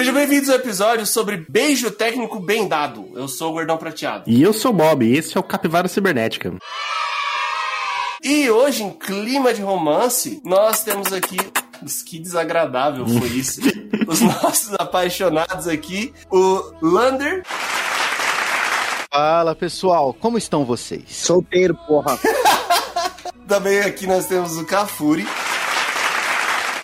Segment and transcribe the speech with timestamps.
[0.00, 3.10] Sejam bem-vindos ao episódio sobre beijo técnico bem dado.
[3.14, 4.24] Eu sou o Gordão Prateado.
[4.26, 6.54] E eu sou o Bob, e esse é o Capivara Cibernética.
[8.24, 11.36] E hoje, em clima de romance, nós temos aqui.
[12.06, 13.60] Que desagradável foi isso.
[14.08, 17.42] Os nossos apaixonados aqui, o Lander.
[19.12, 21.02] Fala pessoal, como estão vocês?
[21.08, 22.18] Solteiro, porra.
[23.46, 25.26] Também aqui nós temos o Cafuri.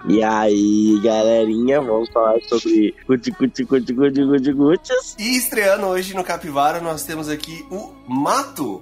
[0.09, 5.17] E aí, galerinha, vamos falar sobre cuti cuti cuti cuti cuti cutis.
[5.19, 8.81] E estreando hoje no Capivara, nós temos aqui o Mato.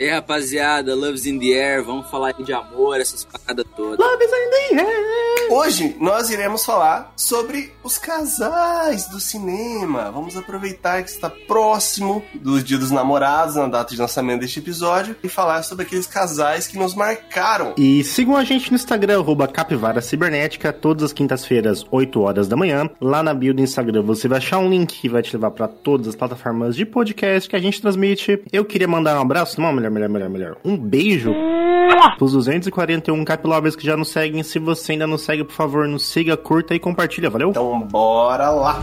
[0.00, 3.98] E aí, rapaziada, Love's in the Air, vamos falar de amor, essas paradas todas.
[3.98, 5.20] Love is in the air.
[5.50, 10.10] Hoje nós iremos falar sobre os casais do cinema.
[10.10, 15.16] Vamos aproveitar que está próximo do Dia dos Namorados, na data de lançamento deste episódio,
[15.22, 17.74] e falar sobre aqueles casais que nos marcaram.
[17.76, 22.56] E sigam a gente no Instagram, arroba Capivara Cibernética, todas as quintas-feiras, 8 horas da
[22.56, 22.88] manhã.
[23.00, 25.68] Lá na bio do Instagram você vai achar um link que vai te levar para
[25.68, 28.42] todas as plataformas de podcast que a gente transmite.
[28.50, 30.56] Eu queria mandar um abraço, não, melhor, melhor, melhor, melhor.
[30.64, 31.34] Um beijo
[32.18, 34.42] pros 241 Caplovers que já nos seguem.
[34.42, 37.50] Se você ainda não segue, por favor, nos siga, curta e compartilha, valeu?
[37.50, 38.82] Então bora lá.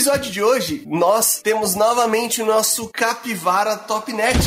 [0.00, 4.38] Episódio de hoje, nós temos novamente o nosso Capivara Top Net.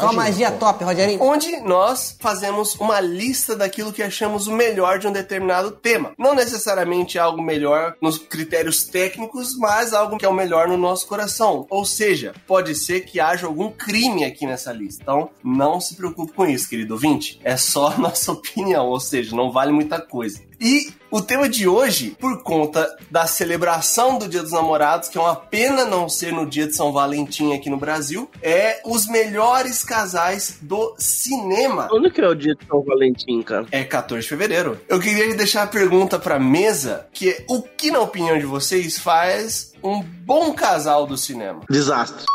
[0.00, 1.22] Só magia top, Rogerinho.
[1.22, 6.12] onde nós fazemos uma lista daquilo que achamos o melhor de um determinado tema.
[6.18, 11.06] Não necessariamente algo melhor nos critérios técnicos, mas algo que é o melhor no nosso
[11.06, 11.66] coração.
[11.70, 15.02] Ou seja, pode ser que haja algum crime aqui nessa lista.
[15.02, 17.38] Então, não se preocupe com isso, querido ouvinte.
[17.44, 20.49] É só a nossa opinião, ou seja, não vale muita coisa.
[20.60, 25.20] E o tema de hoje, por conta da celebração do Dia dos Namorados, que é
[25.20, 29.82] uma pena não ser no dia de São Valentim aqui no Brasil, é os melhores
[29.82, 31.88] casais do cinema.
[31.88, 33.66] Quando que é o dia de São Valentim, cara?
[33.72, 34.78] É 14 de fevereiro.
[34.86, 38.98] Eu queria deixar a pergunta pra mesa, que é o que, na opinião de vocês,
[38.98, 41.62] faz um bom casal do cinema?
[41.70, 42.26] Desastre.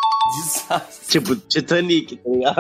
[0.44, 1.08] Desastre.
[1.08, 2.56] Tipo, Titanic, tá ligado?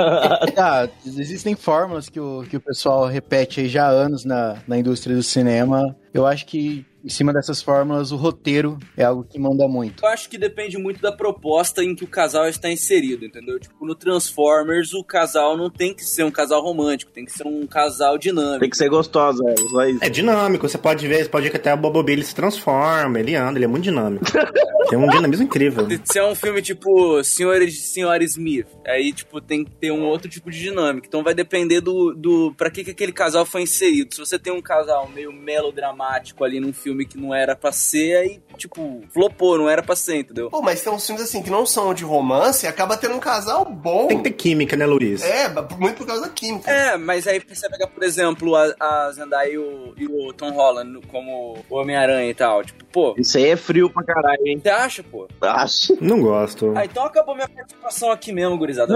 [0.57, 4.77] Ah, existem fórmulas que o, que o pessoal repete aí já há anos na, na
[4.77, 5.95] indústria do cinema.
[6.13, 10.03] Eu acho que em cima dessas fórmulas o roteiro é algo que manda muito.
[10.03, 13.59] Eu acho que depende muito da proposta em que o casal está inserido, entendeu?
[13.59, 17.45] Tipo, no Transformers, o casal não tem que ser um casal romântico, tem que ser
[17.45, 18.61] um casal dinâmico.
[18.61, 20.03] Tem que ser gostosa, é, só isso.
[20.03, 23.19] É dinâmico, você pode ver, você pode ver que até o Bobo ele se transforma,
[23.19, 24.25] ele anda, ele é muito dinâmico.
[24.89, 25.87] Tem um dinamismo incrível.
[26.03, 30.05] Se é um filme tipo Senhor e Senhora Smith, aí, tipo, tem que ter um
[30.05, 31.07] outro tipo de dinâmica.
[31.07, 34.13] Então vai depender do, do pra que, que aquele casal foi inserido.
[34.13, 38.15] Se você tem um casal meio melodramático ali num filme que não era pra ser,
[38.17, 40.49] aí, tipo, flopou, não era pra ser, entendeu?
[40.49, 43.19] Pô, mas tem uns filmes assim que não são de romance e acaba tendo um
[43.19, 44.07] casal bom.
[44.07, 45.23] Tem que ter química, né, Luiz?
[45.23, 46.69] É, muito por causa da química.
[46.71, 50.51] É, mas aí você pega, por exemplo, a, a Zendaya e o, e o Tom
[50.51, 52.63] Holland como o Homem-Aranha e tal.
[52.63, 54.59] Tipo, pô, Isso aí é frio pra caralho, hein?
[54.61, 55.27] você acha, pô?
[55.41, 55.97] Acho.
[55.99, 56.73] Não gosto.
[56.75, 58.93] Ah, então acabou minha participação aqui mesmo, gurizada.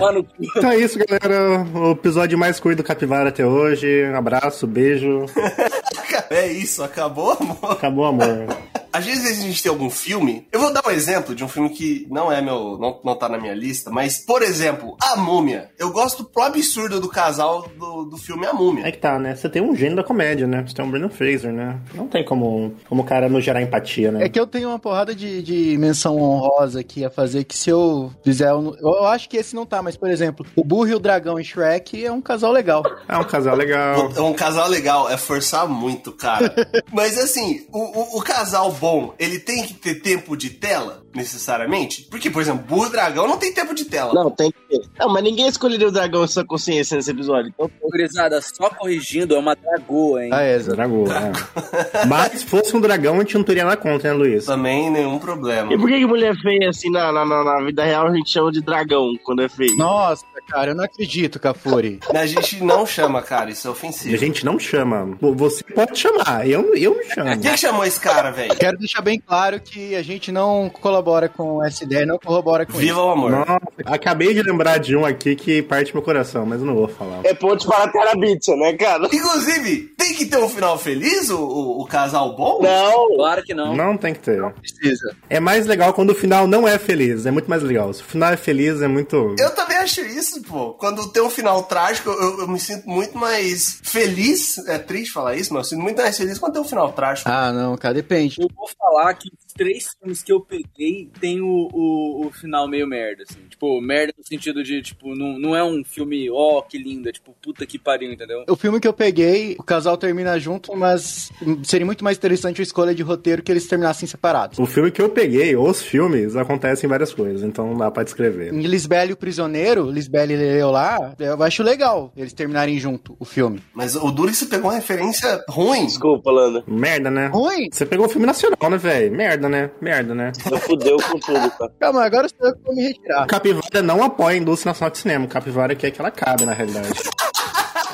[0.00, 0.26] Mano,
[0.56, 1.64] Então é isso, galera.
[1.74, 4.04] O episódio mais curto do Capivara até hoje.
[4.06, 5.26] Um abraço, beijo.
[6.32, 7.72] É isso, acabou, amor.
[7.72, 8.26] Acabou, amor.
[8.92, 10.46] Às vezes a gente tem algum filme.
[10.52, 12.78] Eu vou dar um exemplo de um filme que não é meu.
[12.78, 15.70] não, não tá na minha lista, mas, por exemplo, A Múmia.
[15.78, 18.86] Eu gosto pro absurdo do casal do, do filme A Múmia.
[18.86, 19.34] É que tá, né?
[19.34, 20.64] Você tem um gênio da comédia, né?
[20.66, 21.80] Você tem um Brandon Fraser, né?
[21.94, 24.24] Não tem como, como o cara não gerar empatia, né?
[24.24, 27.70] É que eu tenho uma porrada de, de menção honrosa aqui a fazer que se
[27.70, 28.50] eu fizer.
[28.50, 31.38] Eu, eu acho que esse não tá, mas por exemplo, o Burro e o Dragão
[31.38, 32.82] em Shrek é um casal legal.
[33.08, 34.12] É um casal legal.
[34.16, 36.52] É um casal legal, é forçar muito, cara.
[36.92, 42.02] Mas assim, o, o, o casal bom, ele tem que ter tempo de tela, necessariamente?
[42.10, 44.12] Porque, por exemplo, Burro Dragão não tem tempo de tela.
[44.12, 44.84] Não, tem que ter.
[44.98, 47.52] Não, mas ninguém escolheria o dragão sem consciência nesse episódio.
[47.54, 50.30] Então, gurizada, só corrigindo, é uma dragoa, hein?
[50.32, 50.72] Ah, é, Zé.
[50.72, 52.06] Dragão, é.
[52.08, 54.46] Mas se fosse um dragão, a gente não teria nada contra, né, Luiz?
[54.46, 55.72] Também nenhum problema.
[55.72, 58.30] e por que, que mulher feia, assim, na, na, na, na vida real, a gente
[58.30, 59.76] chama de dragão quando é feio?
[59.76, 62.00] Nossa, cara, eu não acredito, Cafuri.
[62.14, 64.16] A gente não chama, cara, isso é A ofensivo.
[64.16, 65.16] gente não chama.
[65.20, 67.40] Você pode chamar, eu, eu não chamo.
[67.40, 68.54] Quem chamou esse cara, velho?
[68.56, 72.72] Quero deixar bem claro que a gente não colabora com essa ideia, não corrobora com
[72.78, 73.30] Viva o amor.
[73.30, 76.88] Nossa, acabei de lembrar de um aqui que parte meu coração, mas eu não vou
[76.88, 77.20] falar.
[77.24, 79.04] É ponte para a Terabitsa, né, cara?
[79.12, 82.60] Inclusive, Tem que ter um final feliz, o, o, o casal bom?
[82.62, 83.74] Não, Claro que não.
[83.76, 84.42] Não tem que ter.
[84.54, 85.14] Precisa.
[85.30, 87.24] É mais legal quando o final não é feliz.
[87.26, 87.92] É muito mais legal.
[87.92, 89.34] Se o final é feliz, é muito.
[89.38, 90.74] Eu também acho isso, pô.
[90.74, 94.58] Quando tem um final trágico, eu, eu me sinto muito mais feliz.
[94.66, 97.28] É triste falar isso, mas eu sinto muito mais feliz quando tem um final trágico.
[97.28, 98.40] Ah, não, cara, depende.
[98.40, 102.68] Eu vou falar que os três filmes que eu peguei tem o, o, o final
[102.68, 103.40] meio merda, assim.
[103.48, 107.12] Tipo, merda no sentido de, tipo, não, não é um filme, ó, que lindo, é
[107.12, 108.44] tipo, puta que pariu, entendeu?
[108.48, 111.30] O filme que eu peguei, o casal termina junto, mas
[111.64, 114.58] seria muito mais interessante a escolha de roteiro que eles terminassem separados.
[114.58, 118.52] O filme que eu peguei, os filmes, acontecem várias coisas, então não dá pra descrever.
[118.52, 123.16] Em Lisbela e o Prisioneiro, Lisbela e Leleu lá, eu acho legal eles terminarem junto
[123.18, 123.62] o filme.
[123.74, 125.86] Mas o duro que você pegou uma referência ruim.
[125.86, 126.62] desculpa, Lana.
[126.66, 127.28] Merda, né?
[127.28, 127.68] Ruim?
[127.72, 129.12] Você pegou o filme nacional, né, velho?
[129.12, 129.70] Merda, né?
[129.80, 130.32] Merda, né?
[130.34, 131.72] Você fudeu com tudo, cara.
[131.80, 133.24] Calma, agora sou eu que vou me retirar.
[133.24, 135.24] O Capivara não apoia a indústria nacional de cinema.
[135.24, 136.88] O Capivara quer que ela cabe, na realidade.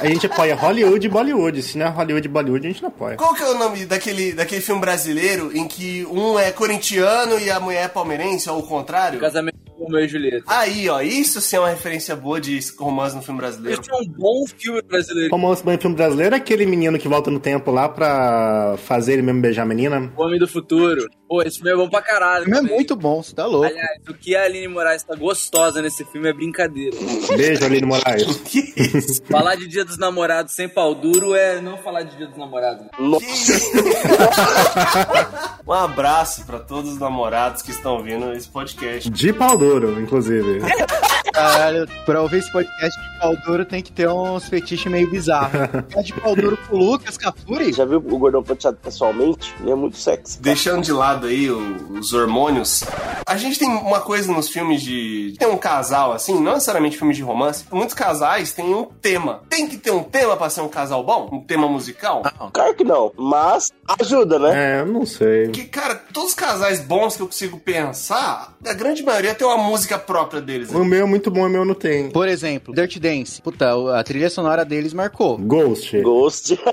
[0.00, 1.60] A gente apoia Hollywood e Bollywood.
[1.60, 3.16] Se não é Hollywood e Bollywood, a gente não apoia.
[3.16, 7.50] Qual que é o nome daquele, daquele filme brasileiro em que um é corintiano e
[7.50, 9.18] a mulher é palmeirense, ou o contrário?
[9.18, 10.44] Casamento Romeu e Julieta.
[10.46, 13.80] Aí, ó, isso sim é uma referência boa de romance no filme brasileiro.
[13.80, 15.30] Esse é um bom filme brasileiro.
[15.30, 19.22] Como o filme brasileiro é aquele menino que volta no tempo lá pra fazer ele
[19.22, 20.12] mesmo beijar a menina.
[20.16, 21.08] O Homem do Futuro.
[21.28, 22.42] Pô, esse filme é bom pra caralho.
[22.42, 23.66] O filme é muito bom, você tá louco.
[23.66, 26.96] Aliás, o que a Aline Moraes tá gostosa nesse filme é brincadeira.
[27.36, 28.26] Beijo, Aline Moraes.
[28.48, 29.22] Que isso?
[29.24, 32.86] falar de Dia dos Namorados sem pau duro é não falar de Dia dos Namorados.
[32.98, 33.26] Nossa,
[35.66, 39.10] um abraço pra todos os namorados que estão ouvindo esse podcast.
[39.10, 40.62] De pau duro, inclusive.
[41.38, 45.52] Caralho, pra ouvir esse podcast de pau duro tem que ter uns fetiches meio bizarros.
[45.96, 47.72] É de pau duro com o Lucas Cafuri?
[47.72, 49.54] já viu o Gordão Prateado pessoalmente?
[49.60, 50.40] Ele é muito sexy.
[50.40, 52.84] Deixando de lado aí os hormônios,
[53.26, 55.34] a gente tem uma coisa nos filmes de.
[55.38, 57.64] Tem um casal assim, não necessariamente filmes de romance.
[57.70, 59.42] Muitos casais têm um tema.
[59.48, 61.28] Tem que ter um tema pra ser um casal bom?
[61.32, 62.22] Um tema musical?
[62.52, 63.70] Claro que não, mas
[64.00, 64.78] ajuda, né?
[64.78, 65.44] É, eu não sei.
[65.46, 69.58] Porque, cara, todos os casais bons que eu consigo pensar, a grande maioria tem uma
[69.58, 70.70] música própria deles.
[70.72, 72.10] O meu é muito bom, o meu não tem.
[72.10, 73.40] Por exemplo, Dirty Dance.
[73.42, 75.38] Puta, a trilha sonora deles marcou.
[75.38, 76.00] Ghost.
[76.00, 76.58] Ghost.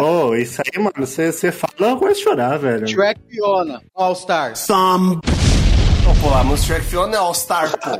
[0.00, 2.86] Oh, isso aí, mano, você você fala, eu a chorar, velho.
[2.86, 4.54] Shrek Fiona, All Star.
[6.08, 7.90] Então, pô, a música Shrek Fiona é All Star, pô.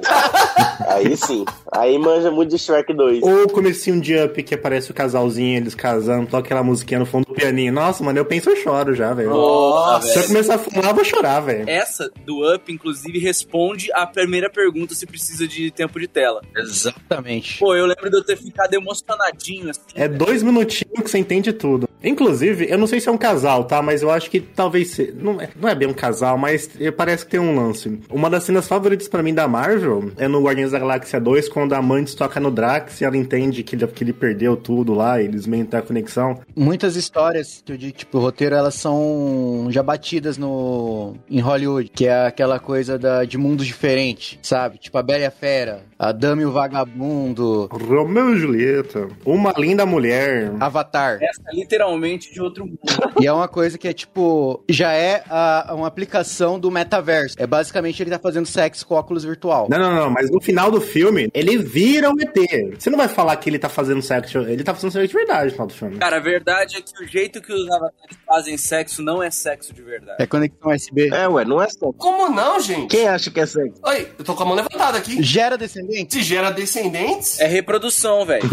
[0.89, 1.45] Aí sim.
[1.71, 3.23] Aí manja muito de Shrek 2.
[3.23, 7.05] Ou o comecinho de Up, que aparece o casalzinho, eles casando, toca aquela musiquinha no
[7.05, 7.71] fundo do pianinho.
[7.71, 9.29] Nossa, mano, eu penso eu choro já, velho.
[9.29, 11.69] Nossa, Se eu começar a falar, eu vou chorar, velho.
[11.69, 16.41] Essa do Up, inclusive, responde a primeira pergunta se precisa de tempo de tela.
[16.57, 17.59] Exatamente.
[17.59, 19.83] Pô, eu lembro de eu ter ficado emocionadinho, assim.
[19.95, 21.88] É dois minutinhos que você entende tudo.
[22.03, 23.83] Inclusive, eu não sei se é um casal, tá?
[23.83, 25.15] Mas eu acho que talvez se...
[25.17, 28.01] não, é, não é bem um casal, mas eh, parece que tem um lance.
[28.11, 31.73] Uma das cenas favoritas pra mim da Marvel é no Guardiões da Galáxia 2, quando
[31.75, 35.21] a Mantis toca no Drax e ela entende que ele, que ele perdeu tudo lá,
[35.21, 36.41] e eles têm a conexão.
[36.55, 42.27] Muitas histórias digo, tipo, o roteiro, elas são já batidas no em Hollywood, que é
[42.27, 44.79] aquela coisa da, de mundos diferentes, sabe?
[44.79, 49.09] Tipo a Bela e a Fera, a Dama e o Vagabundo, Romeu e Julieta.
[49.25, 50.53] Uma linda mulher.
[50.61, 51.19] Avatar.
[51.21, 51.57] Essa é
[51.97, 52.79] literalmente de outro mundo.
[53.21, 57.35] E é uma coisa que é tipo, já é a- uma aplicação do metaverso.
[57.39, 59.67] É basicamente ele tá fazendo sexo com óculos virtual.
[59.71, 62.77] Não, não, não, mas no final do filme, ele vira um ET.
[62.79, 65.45] Você não vai falar que ele tá fazendo sexo, ele tá fazendo sexo de verdade
[65.47, 65.97] no final do filme.
[65.99, 69.73] Cara, a verdade é que o jeito que os avatares fazem sexo não é sexo
[69.73, 70.23] de verdade.
[70.23, 71.09] É conexão USB.
[71.13, 71.93] É, ué, não é sexo.
[71.95, 72.89] Como não, gente?
[72.95, 73.81] Quem acha que é sexo?
[73.85, 75.23] Oi, eu tô com a mão levantada aqui.
[75.23, 76.15] Gera descendente?
[76.15, 78.49] Se gera descendentes, É reprodução, velho.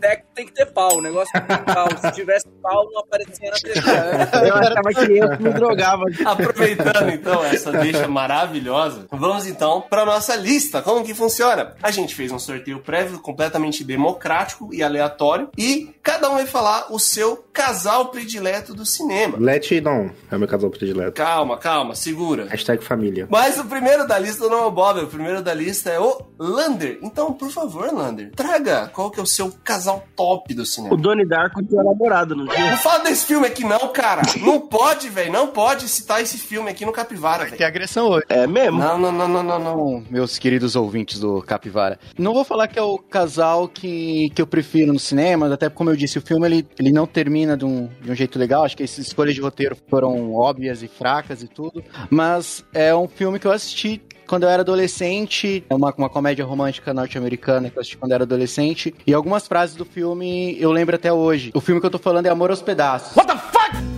[0.00, 1.88] Sexo tem que ter pau, o negócio tem que ter pau.
[1.98, 3.78] Se tivesse pau, não aparecia na TV.
[4.48, 6.04] Eu achava que eu me drogava.
[6.24, 10.82] Aproveitando então essa deixa maravilhosa, vamos então para nossa lista.
[10.82, 11.74] Como que funciona?
[11.82, 16.92] A gente fez um sorteio prévio completamente democrático e aleatório e cada um vai falar
[16.92, 19.36] o seu casal predileto do cinema.
[19.38, 21.12] Let It On é o meu casal predileto.
[21.12, 22.46] Calma, calma, segura.
[22.48, 23.26] Hashtag família.
[23.30, 26.18] Mas o primeiro da lista não é o Bob, o primeiro da lista é o
[26.38, 26.98] Lander.
[27.02, 30.96] Então, por favor, Lander, traga qual que é o seu casal top do O cinema.
[30.96, 32.70] Donnie Darko tinha namorado, não tinha?
[32.70, 34.22] Não fala desse filme aqui não, cara.
[34.38, 35.32] Não pode, velho.
[35.32, 37.56] Não pode citar esse filme aqui no Capivara, velho.
[37.56, 38.24] Tem agressão hoje.
[38.28, 38.78] É mesmo?
[38.78, 40.04] Não, não, não, não, não, não.
[40.08, 41.98] Meus queridos ouvintes do Capivara.
[42.16, 45.90] Não vou falar que é o casal que, que eu prefiro no cinema, até como
[45.90, 48.64] eu disse, o filme ele, ele não termina de um, de um jeito legal.
[48.64, 51.82] Acho que essas escolhas de roteiro foram óbvias e fracas e tudo.
[52.10, 56.44] Mas é um filme que eu assisti quando eu era adolescente, é uma, uma comédia
[56.44, 58.94] romântica norte-americana que eu assisti quando eu era adolescente.
[59.06, 61.50] E algumas frases do filme eu lembro até hoje.
[61.54, 63.16] O filme que eu tô falando é Amor aos Pedaços.
[63.16, 63.97] What the fuck?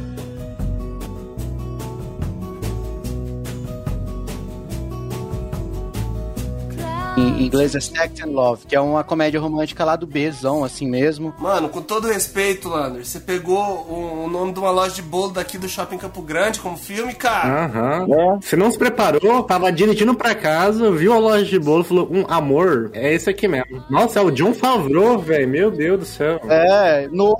[7.20, 10.88] Em inglês é Sex and Love, que é uma comédia romântica lá do Bzão, assim
[10.88, 11.34] mesmo.
[11.38, 15.58] Mano, com todo respeito, Lander, você pegou o, nome de uma loja de bolo daqui
[15.58, 17.66] do Shopping Campo Grande como filme, cara.
[17.66, 18.06] Aham.
[18.10, 18.36] É.
[18.40, 22.24] Você não se preparou, tava dirigindo pra casa, viu a loja de bolo, falou, um
[22.28, 23.84] amor, é esse aqui mesmo.
[23.90, 26.40] Nossa, é o John Favreau, velho, meu Deus do céu.
[26.48, 27.36] É, no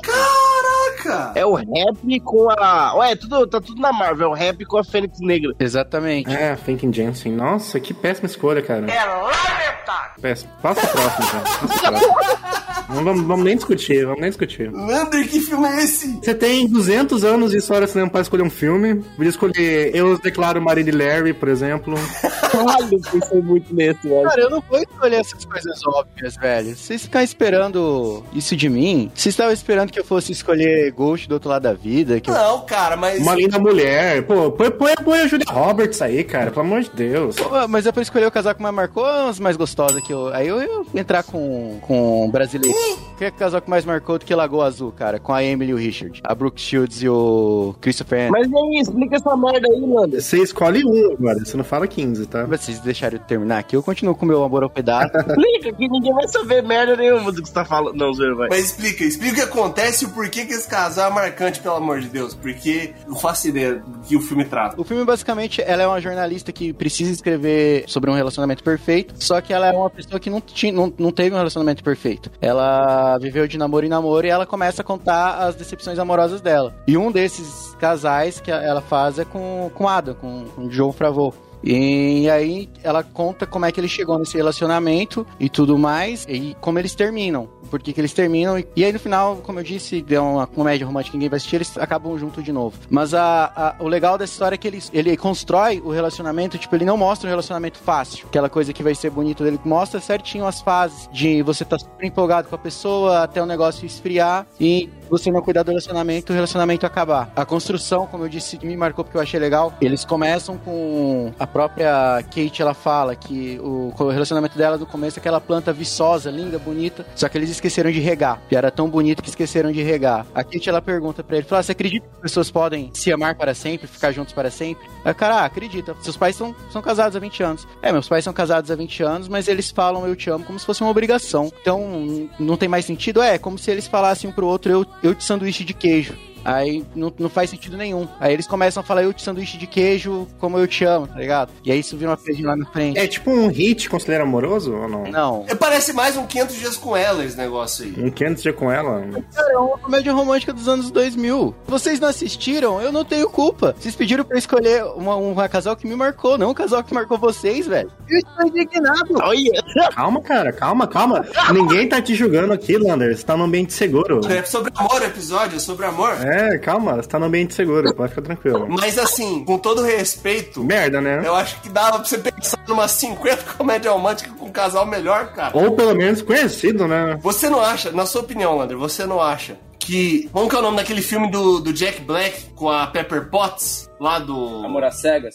[1.02, 1.33] Caraca!
[1.35, 2.95] É o rap com a.
[2.97, 4.28] Ué, tudo, tá tudo na Marvel.
[4.28, 5.54] É o rap com a Fênix Negra.
[5.59, 6.30] Exatamente.
[6.30, 7.33] É, Thinking Jensen.
[7.33, 8.90] Nossa, que péssima escolha, cara.
[8.90, 10.21] É lamentável.
[10.21, 10.50] Péssimo.
[10.62, 11.45] Passa o próximo, cara.
[11.45, 12.61] Passa o próximo.
[12.90, 14.71] Não vamos, vamos nem discutir, vamos nem discutir.
[14.73, 16.12] Lander, que filme é esse?
[16.14, 18.97] Você tem 200 anos de história de cinema pra escolher um filme.
[19.16, 21.95] Podia escolher Eu Declaro Maria de Larry, por exemplo.
[22.50, 24.28] Caralho, eu pensei muito nesse, velho.
[24.28, 26.75] Cara, eu não vou escolher essas coisas óbvias, velho.
[26.75, 29.11] Vocês ficam esperando isso de mim?
[29.14, 32.20] Vocês estavam esperando que eu fosse escolher Ghost do outro lado da vida?
[32.20, 32.35] Que eu...
[32.35, 33.20] Não, cara, mas.
[33.20, 34.23] Uma linda mulher.
[34.23, 37.37] Pô, põe, põe, põe a Julia Roberts aí, cara, pelo amor de Deus.
[37.37, 40.28] Pô, Mas é pra escolher o casaco mais marcou as mais gostosas que eu.
[40.28, 42.76] Aí eu ia entrar com, com brasileiro.
[43.18, 45.18] Que é o casaco mais marcou do que Lagoa Azul, cara?
[45.18, 46.20] Com a Emily e o Richard.
[46.25, 48.30] A Brooke Shields e o Christopher.
[48.30, 50.20] Mas aí, explica essa merda aí, mano.
[50.20, 52.44] Você escolhe um agora, você não fala 15, tá?
[52.44, 55.11] Vocês deixaram eu terminar aqui, eu continuo com o meu amor ao pedaço.
[55.16, 57.97] Explica que ninguém vai saber merda nenhuma do que você tá falando.
[57.97, 58.49] Não, Zé, vai.
[58.49, 61.76] Mas explica, explica o que acontece e o porquê que esse casal é marcante, pelo
[61.76, 62.34] amor de Deus.
[62.34, 64.80] Porque eu faço ideia do que o filme trata.
[64.80, 69.40] O filme, basicamente, ela é uma jornalista que precisa escrever sobre um relacionamento perfeito, só
[69.40, 72.30] que ela é uma pessoa que não, tinha, não, não teve um relacionamento perfeito.
[72.40, 76.75] Ela viveu de namoro em namoro e ela começa a contar as decepções amorosas dela.
[76.87, 81.34] E um desses casais que ela faz é com, com Adam, com, o Joe Favreau.
[81.62, 86.56] E aí ela conta como é que ele chegou nesse relacionamento e tudo mais, e
[86.60, 87.49] como eles terminam.
[87.70, 88.58] Por que que eles terminam.
[88.58, 91.36] E, e aí no final, como eu disse, deu uma comédia romântica que ninguém vai
[91.36, 92.76] assistir, eles acabam junto de novo.
[92.90, 96.74] Mas a, a- o legal dessa história é que ele, ele constrói o relacionamento, tipo,
[96.74, 98.26] ele não mostra um relacionamento fácil.
[98.28, 102.04] Aquela coisa que vai ser bonito dele, mostra certinho as fases de você estar super
[102.04, 106.34] empolgado com a pessoa, até o negócio esfriar e você não cuidar do relacionamento, o
[106.34, 107.32] relacionamento acabar.
[107.34, 109.72] A construção, como eu disse, me marcou porque eu achei legal.
[109.80, 115.18] Eles começam com a própria Kate, ela fala que o, o relacionamento dela no começo
[115.18, 118.43] é aquela planta viçosa, linda, bonita, só que eles esqueceram de regar.
[118.50, 120.26] E era tão bonito que esqueceram de regar.
[120.35, 123.35] A Kate, ela pergunta pra ele, fala, você acredita que as pessoas podem se amar
[123.35, 124.88] para sempre, ficar juntos para sempre?
[125.05, 125.95] Aí cara, ah, acredita.
[126.00, 127.69] Seus pais são, são casados há 20 anos.
[127.83, 130.59] É, meus pais são casados há 20 anos, mas eles falam eu te amo como
[130.59, 131.52] se fosse uma obrigação.
[131.61, 133.23] Então, não tem mais sentido?
[133.23, 136.14] É, como se eles falassem um pro outro eu, eu te sanduíche de queijo.
[136.44, 138.06] Aí não, não faz sentido nenhum.
[138.18, 141.16] Aí eles começam a falar eu te sanduíche de queijo como eu te amo, tá
[141.18, 141.52] ligado?
[141.64, 142.99] E aí isso vira uma coisa lá na frente.
[142.99, 145.04] É tipo um hit considera amoroso ou não?
[145.04, 145.44] Não.
[145.49, 147.94] É, Parece mais um 500 dias com ela esse negócio aí.
[147.99, 149.02] Um 500 dias com ela?
[149.35, 151.54] Cara, é uma comédia romântica dos anos 2000.
[151.66, 153.75] Vocês não assistiram, eu não tenho culpa.
[153.78, 156.94] Vocês pediram pra eu escolher uma, um casal que me marcou, não um casal que
[156.94, 157.90] marcou vocês, velho.
[158.09, 159.14] Eu estou indignado.
[159.23, 159.62] Olha,
[159.94, 161.25] Calma, cara, calma, calma.
[161.52, 163.16] Ninguém tá te julgando aqui, Lander.
[163.16, 164.20] Você tá num ambiente seguro.
[164.30, 166.12] É sobre amor o episódio, é sobre amor.
[166.25, 168.66] É, calma, você tá num ambiente seguro, pode ficar tranquilo.
[168.68, 171.22] Mas assim, com todo respeito, Merda, né?
[171.25, 175.32] eu acho que dava pra você pensar numa 50 comédia romântica com um casal melhor,
[175.32, 175.56] cara.
[175.56, 177.18] Ou pelo menos conhecido, né?
[177.22, 180.28] Você não acha, na sua opinião, Lander, você não acha que.
[180.32, 183.90] Como que é o nome daquele filme do, do Jack Black com a Pepper Potts?
[183.99, 184.64] Lá do.
[184.64, 185.34] Amor às cegas.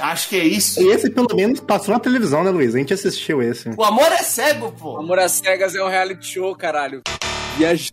[0.00, 0.80] Acho que é isso.
[0.90, 2.74] Esse pelo menos passou na televisão, né, Luiz?
[2.74, 3.70] A gente assistiu esse.
[3.76, 4.96] O amor é cego, pô.
[4.98, 7.02] Amor às cegas é um reality show, caralho.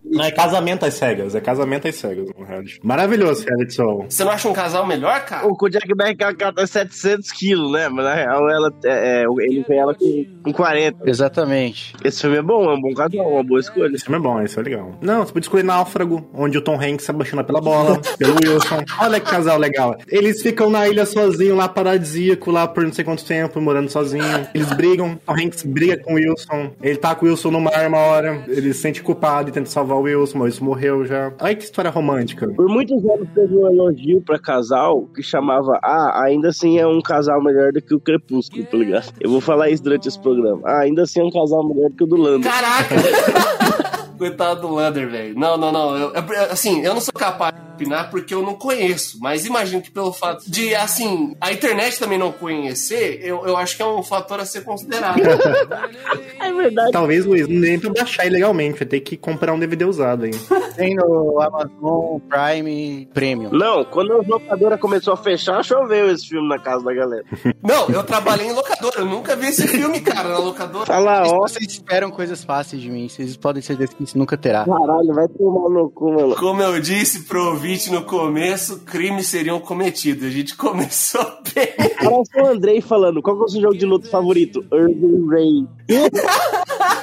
[0.03, 2.29] Não é casamento às cegas, é casamento às cegas.
[2.37, 2.79] no reality.
[2.83, 4.05] Maravilhoso, reality show.
[4.07, 5.47] Você não acha um casal melhor, cara?
[5.47, 7.89] o Jack Black ela tá 700 quilos, né?
[7.89, 11.09] Mas na real, ela, é, é, ele vê ela com, com 40.
[11.09, 11.95] Exatamente.
[12.03, 13.93] Esse filme é bom, é um bom casal, uma boa escolha.
[13.95, 14.91] Esse filme é bom, esse é legal.
[15.01, 18.83] Não, você pode escolher Náufrago, onde o Tom Hanks se apaixona pela bola, pelo Wilson.
[18.99, 19.95] Olha que casal legal.
[20.07, 24.23] Eles ficam na ilha sozinhos, lá paradisíaco, lá por não sei quanto tempo, morando sozinho.
[24.53, 26.71] Eles brigam, Tom Hanks briga com o Wilson.
[26.81, 29.69] Ele tá com o Wilson no mar uma hora, ele se sente culpado e tenta
[29.69, 31.31] salvar o Wilson, mas o Wilson morreu já.
[31.39, 32.47] Olha que história romântica.
[32.47, 37.01] Por muitos anos teve um elogio pra casal que chamava Ah, ainda assim é um
[37.01, 39.13] casal melhor do que o Crepúsculo, tá ligado?
[39.19, 40.61] Eu vou falar isso durante esse programa.
[40.65, 42.47] Ah, ainda assim é um casal melhor do que o do Lando.
[42.47, 42.95] Caraca!
[44.17, 45.37] Coitado do Lander, velho.
[45.37, 45.97] Não, não, não.
[45.97, 46.13] Eu-
[46.51, 49.17] assim, eu não sou capaz de opinar porque eu não conheço.
[49.21, 53.75] Mas imagino que pelo fato de, assim, a internet também não conhecer, eu, eu acho
[53.75, 55.19] que é um fator a ser considerado.
[56.39, 56.91] É verdade.
[56.91, 60.31] Talvez, Luiz, não nem pra baixar ilegalmente, vai ter que comprar um DVD usado aí.
[60.75, 63.49] Tem no Amazon Prime Premium.
[63.51, 67.23] Não, quando a locadora começou a fechar, choveu esse filme na casa da galera.
[67.63, 68.99] não, eu trabalhei em locadora.
[68.99, 70.85] Eu nunca vi esse filme, cara, na locadora.
[70.85, 71.39] Fala, ó.
[71.39, 74.04] vocês esperam coisas fáceis de mim, vocês podem ser decepcionados.
[74.05, 74.65] Isso nunca terá.
[74.65, 76.35] Caralho, vai tomar no cu, mano.
[76.35, 80.25] Como eu disse pro ouvinte no começo, crimes seriam cometidos.
[80.25, 81.67] A gente começou bem.
[81.97, 84.63] Parece o Andrei falando, qual que é o seu jogo de luta favorito?
[84.71, 85.67] Urban Rain.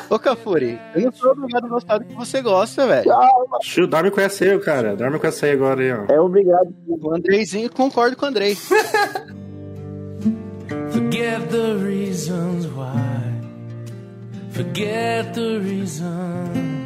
[0.08, 3.10] Ô, Cafuri, eu não sou obrigado a gostar do que você gosta, velho.
[3.88, 4.94] Dorme com essa aí, cara.
[4.94, 6.04] Dorme com essa aí agora aí, ó.
[6.08, 6.72] É obrigado.
[6.86, 8.56] O Andreizinho, concordo com o Andrei.
[10.92, 13.32] Forget the reasons why.
[14.50, 16.81] Forget the reasons.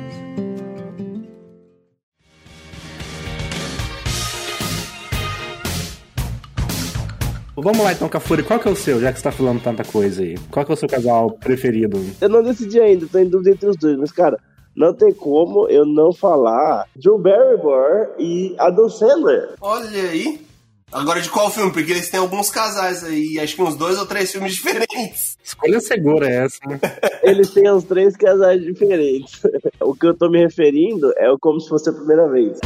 [7.56, 9.82] Vamos lá então, Cafuri, qual que é o seu, já que você tá falando tanta
[9.82, 10.36] coisa aí?
[10.50, 11.98] Qual que é o seu casal preferido?
[12.20, 14.38] Eu não decidi ainda, tô em dúvida entre os dois, mas, cara,
[14.76, 19.54] não tem como eu não falar Joe Barrymore e Adam Sandler.
[19.58, 20.46] Olha aí.
[20.92, 21.72] Agora de qual filme?
[21.72, 25.36] Porque eles têm alguns casais aí, acho que uns dois ou três filmes diferentes.
[25.42, 26.78] Escolha segura é essa, né?
[27.24, 29.40] Eles têm os três casais diferentes.
[29.80, 32.58] o que eu tô me referindo é o como se fosse a primeira vez.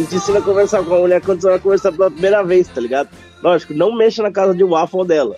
[0.00, 2.66] E te ensina a conversar com a mulher quando você vai conversar pela primeira vez,
[2.68, 3.10] tá ligado?
[3.42, 5.36] Lógico, não mexa na casa de waffle dela.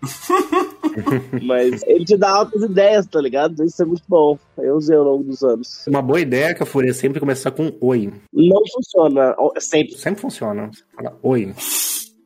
[1.44, 3.62] Mas ele te dá altas ideias, tá ligado?
[3.62, 4.38] Isso é muito bom.
[4.56, 5.84] Eu usei ao longo dos anos.
[5.86, 8.10] Uma boa ideia, Cafuri, é sempre começar com oi.
[8.32, 9.98] Não funciona sempre.
[9.98, 10.70] Sempre funciona.
[10.72, 11.52] Você fala oi.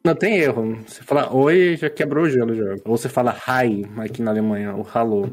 [0.05, 0.79] Não tem erro.
[0.85, 2.75] Você fala oi, já quebrou o gelo já.
[2.85, 5.33] Ou você fala hi aqui na Alemanha, o hallo.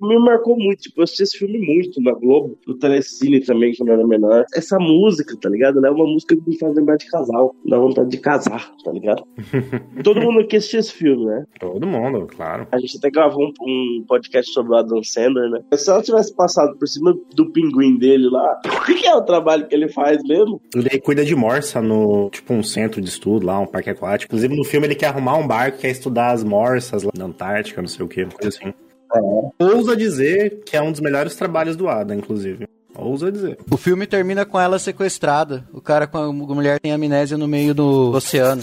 [0.00, 3.90] Me marcou muito, tipo, eu assisti esse filme muito na Globo, no Telecine também, quando
[3.90, 4.44] eu era menor.
[4.54, 5.78] Essa música, tá ligado?
[5.78, 8.92] Ela é uma música que me faz lembrar de casal, dá vontade de casar, tá
[8.92, 9.24] ligado?
[10.02, 11.44] Todo mundo aqui assistiu esse filme, né?
[11.58, 12.66] Todo mundo, claro.
[12.72, 13.52] A gente até gravou um,
[14.00, 15.60] um podcast sobre o Adam Sandler, né?
[15.74, 19.22] Se ela tivesse passado por cima do pinguim dele lá, o que, que é o
[19.22, 20.62] trabalho que ele faz mesmo?
[20.74, 24.32] Ele cuida de morsa no, tipo, um centro de estudo lá, um parque aquático.
[24.32, 27.80] Inclusive, no filme ele quer arrumar um barco, quer estudar as morsas lá na Antártica,
[27.80, 28.72] não sei o que, coisa assim.
[29.58, 32.66] Ousa dizer que é um dos melhores trabalhos do Adam, inclusive.
[32.94, 33.58] Ousa dizer.
[33.70, 35.64] O filme termina com ela sequestrada.
[35.72, 38.62] O cara com a mulher tem amnésia no meio do oceano.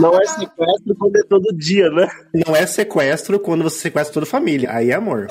[0.00, 2.08] Não é sequestro quando é todo dia, né?
[2.46, 4.70] Não é sequestro quando você sequestra toda a família.
[4.72, 5.26] Aí é amor.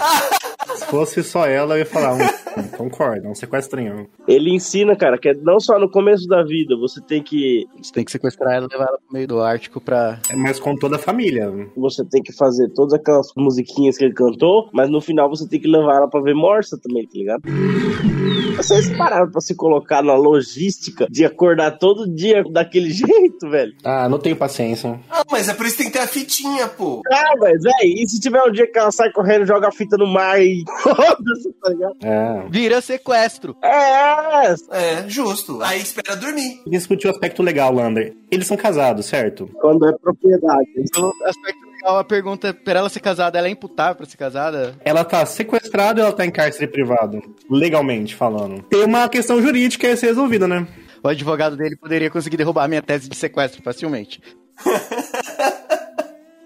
[0.75, 4.07] Se fosse só ela, eu ia falar, um, concordo, é um sequestrinho.
[4.27, 7.91] Ele ensina, cara, que é não só no começo da vida, você tem que Você
[7.93, 10.19] tem que sequestrar ela e levar ela pro meio do Ártico pra.
[10.29, 11.51] É mais com toda a família.
[11.75, 15.59] você tem que fazer todas aquelas musiquinhas que ele cantou, mas no final você tem
[15.59, 17.41] que levar ela pra ver morsa também, tá ligado?
[18.55, 23.73] Vocês pararam pra se colocar na logística de acordar todo dia daquele jeito, velho?
[23.83, 24.99] Ah, não tenho paciência.
[25.09, 27.01] Ah, mas é por isso que tem que ter a fitinha, pô.
[27.11, 29.97] Ah, mas é, e se tiver um dia que ela sai correndo, joga a fita
[29.97, 31.95] no mar e tá ligado?
[32.03, 32.45] É.
[32.49, 33.55] Vira sequestro.
[33.63, 35.61] É, É, justo.
[35.61, 36.61] Aí espera dormir.
[36.67, 38.13] Discutir o aspecto legal, Lander.
[38.29, 39.49] Eles são casados, certo?
[39.61, 40.67] quando é propriedade.
[40.91, 44.75] Pelo aspecto legal, a pergunta, pra ela ser casada, ela é imputável pra ser casada?
[44.83, 47.21] Ela tá sequestrada ou ela tá em cárcere privado?
[47.49, 48.61] Legalmente falando.
[48.63, 50.67] Tem uma questão jurídica a ser resolvida, né?
[51.03, 54.21] O advogado dele poderia conseguir derrubar a minha tese de sequestro facilmente.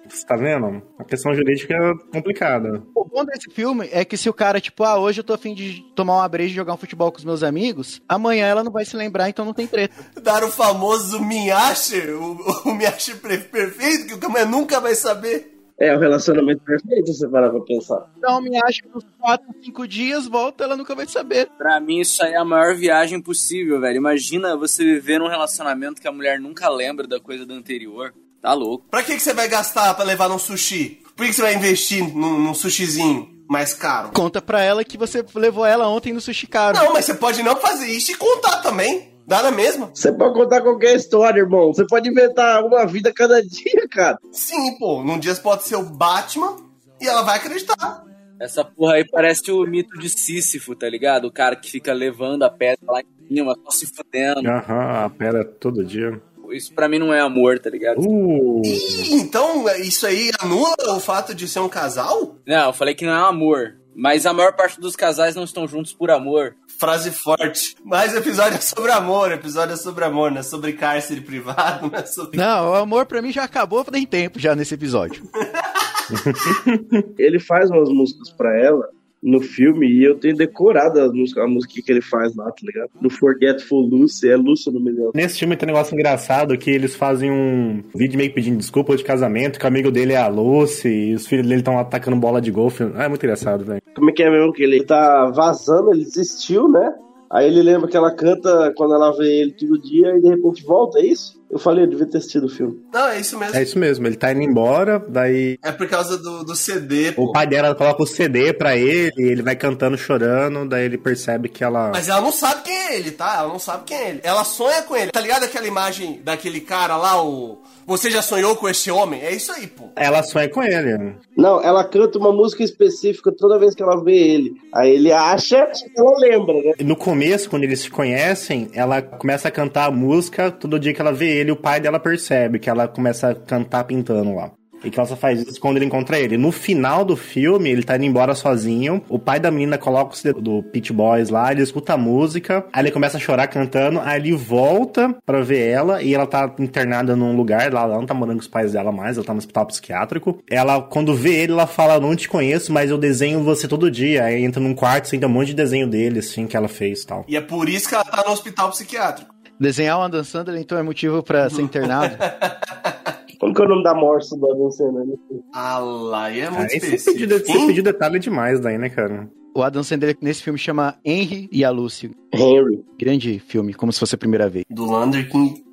[0.10, 0.82] Você tá vendo?
[0.98, 2.82] A questão jurídica é complicada.
[2.96, 5.54] O bom desse filme é que se o cara, tipo, ah, hoje eu tô afim
[5.54, 8.72] de tomar uma breja e jogar um futebol com os meus amigos, amanhã ela não
[8.72, 9.94] vai se lembrar, então não tem treta.
[10.22, 15.57] Dar o famoso Minhache, o, o Minhache pre- perfeito, que o Camarão nunca vai saber.
[15.80, 18.10] É o relacionamento perfeito, se você parar pra pensar.
[18.18, 21.50] Então me acha que nos 4, 5 dias volta, ela nunca vai saber.
[21.56, 23.98] Pra mim, isso aí é a maior viagem possível, velho.
[23.98, 28.12] Imagina você viver num relacionamento que a mulher nunca lembra da coisa do anterior.
[28.42, 28.88] Tá louco.
[28.90, 31.04] Pra que, que você vai gastar pra levar num sushi?
[31.16, 34.10] Por que, que você vai investir num, num sushizinho mais caro?
[34.14, 36.78] Conta pra ela que você levou ela ontem no sushi caro.
[36.78, 39.17] Não, mas você pode não fazer isso e contar também.
[39.28, 39.92] Dá na mesma?
[39.94, 41.74] Você pode contar qualquer história, irmão.
[41.74, 44.18] Você pode inventar uma vida cada dia, cara.
[44.32, 45.04] Sim, pô.
[45.04, 46.56] Num dia você pode ser o Batman
[47.02, 48.06] e ela vai acreditar.
[48.40, 51.26] Essa porra aí parece o mito de Sísifo, tá ligado?
[51.26, 54.48] O cara que fica levando a pedra lá em cima, só se fudendo.
[54.48, 56.22] Aham, a pera todo dia.
[56.52, 58.00] Isso pra mim não é amor, tá ligado?
[58.00, 62.36] Uh, Ih, então isso aí anula o fato de ser um casal?
[62.48, 63.76] Não, eu falei que não é amor.
[63.94, 66.56] Mas a maior parte dos casais não estão juntos por amor.
[66.80, 67.76] Frase forte.
[67.84, 71.90] Mas o episódio é sobre amor, episódio é sobre amor, não é sobre cárcere privado,
[71.90, 72.38] não é sobre.
[72.38, 75.28] Não, o amor pra mim já acabou tem tempo já nesse episódio.
[77.18, 78.88] Ele faz umas músicas pra ela
[79.28, 82.62] no filme e eu tenho decorado as músicas, a música que ele faz lá, tá
[82.64, 82.90] ligado?
[83.02, 85.12] No Forgetful Lucy, é Lucy no melhor.
[85.14, 88.96] nesse filme tem um negócio engraçado que eles fazem um vídeo meio que pedindo desculpa
[88.96, 92.18] de casamento, que o amigo dele é a Lucy, e os filhos dele estão atacando
[92.18, 92.84] bola de golfe.
[92.96, 93.82] Ah, é muito engraçado, velho.
[93.96, 96.94] Como é que é mesmo que ele tá vazando, ele desistiu, né?
[97.30, 100.64] Aí ele lembra que ela canta quando ela vê ele todo dia e de repente
[100.64, 101.37] volta, é isso?
[101.50, 102.78] Eu falei, eu devia ter assistido o filme.
[102.94, 103.56] Não, é isso mesmo.
[103.56, 107.24] É isso mesmo, ele tá indo embora, daí É por causa do, do CD, pô.
[107.24, 111.48] o pai dela coloca o CD pra ele, ele vai cantando, chorando, daí ele percebe
[111.50, 111.92] que ela.
[111.94, 113.38] Mas ela não sabe quem é ele, tá?
[113.38, 114.22] Ela não sabe quem é ele.
[114.24, 115.12] Ela sonha com ele.
[115.12, 117.62] Tá ligado aquela imagem daquele cara lá, o.
[117.86, 119.22] Você já sonhou com esse homem?
[119.22, 119.86] É isso aí, pô.
[119.96, 121.16] Ela sonha com ele.
[121.38, 124.56] Não, ela canta uma música específica toda vez que ela vê ele.
[124.74, 126.74] Aí ele acha que ela lembra, né?
[126.82, 131.00] No começo, quando eles se conhecem, ela começa a cantar a música, todo dia que
[131.00, 134.52] ela vê ele, o pai dela percebe que ela começa a cantar pintando lá.
[134.84, 136.38] E que ela só faz isso quando ele encontra ele.
[136.38, 139.04] No final do filme, ele tá indo embora sozinho.
[139.10, 142.66] O pai da menina coloca o CD do Pitch Boys lá, ele escuta a música,
[142.72, 146.54] aí ele começa a chorar cantando, aí ele volta pra ver ela e ela tá
[146.60, 149.34] internada num lugar, lá ela não tá morando com os pais dela mais, ela tá
[149.34, 150.42] no hospital psiquiátrico.
[150.50, 154.26] Ela, quando vê ele, ela fala: Não te conheço, mas eu desenho você todo dia.
[154.26, 157.26] Aí entra num quarto, senta um monte de desenho dele, assim, que ela fez tal.
[157.28, 159.37] E é por isso que ela tá no hospital psiquiátrico.
[159.60, 162.16] Desenhar o Adam Sandler, então, é motivo pra ser internado?
[163.40, 165.18] Como que é o nome da morsa do Adam Sandler?
[165.54, 167.20] Ah lá, e é muito específico.
[167.20, 167.68] pediu, você Hein?
[167.68, 169.30] pediu detalhe demais daí, né, cara?
[169.56, 172.12] o Adam Sandler nesse filme chama Henry e a Lucy.
[172.32, 172.84] Henry.
[173.00, 174.64] Grande filme, como se fosse a primeira vez.
[174.70, 175.64] Do Lander que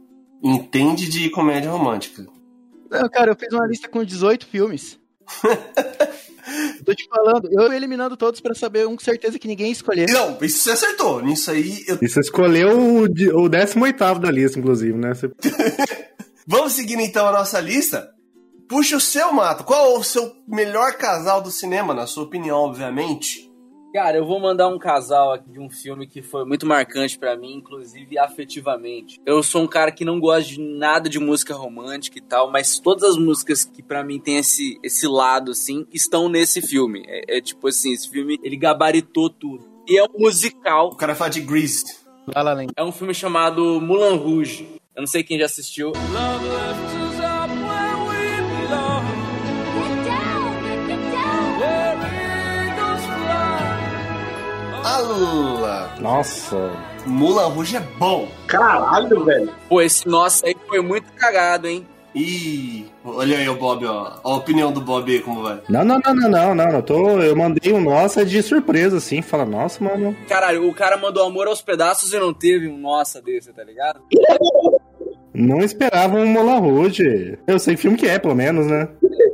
[0.43, 2.27] entende de comédia romântica.
[2.91, 4.99] Não, cara, eu fiz uma lista com 18 filmes.
[6.85, 10.11] Tô te falando, eu eliminando todos pra saber um com certeza que ninguém ia escolher.
[10.11, 11.23] Não, isso você acertou.
[11.23, 11.99] Nisso aí, eu...
[12.03, 15.15] E você escolheu o, o 18 da lista, inclusive, né?
[15.15, 15.31] Você-
[16.47, 18.11] Vamos seguindo então a nossa lista.
[18.69, 19.65] Puxa o seu, Mato.
[19.65, 23.44] Qual é o seu melhor casal do cinema, na sua opinião, obviamente?
[23.95, 27.37] Cara, eu vou mandar um casal aqui de um filme que foi muito marcante pra
[27.37, 29.21] mim, inclusive afetivamente.
[29.25, 32.81] Eu sou um cara que não gosta de nada de música romântica e tal, mas
[32.81, 37.05] todas as músicas que pra mim tem esse, esse lado, assim, estão nesse filme.
[37.07, 39.65] É, é tipo assim, esse filme, ele gabaritou tudo.
[39.87, 41.85] E é um musical, O cara fala de Grease.
[42.35, 42.73] La La Land.
[42.77, 44.67] é um filme chamado Mulan Rouge.
[44.97, 45.93] Eu não sei quem já assistiu.
[45.93, 47.04] Love lifts
[54.95, 55.95] Allah.
[56.01, 56.71] Nossa.
[57.05, 58.29] Mulan Rouge é bom.
[58.47, 59.51] Caralho, velho.
[59.69, 61.87] Pô, esse nosso aí foi muito cagado, hein?
[62.15, 64.21] Ih, olha aí o Bob, ó.
[64.23, 65.61] A opinião do Bob aí, como vai.
[65.69, 66.71] Não, não, não, não, não, não.
[66.71, 69.21] Eu, tô, eu mandei um nossa de surpresa, assim.
[69.21, 70.17] Fala, nossa, mano.
[70.29, 74.01] Caralho, o cara mandou amor aos pedaços e não teve um nossa desse, tá ligado?
[75.35, 77.37] Não esperava um Mola Rouge.
[77.49, 78.89] Eu sei que filme que é, pelo menos, né?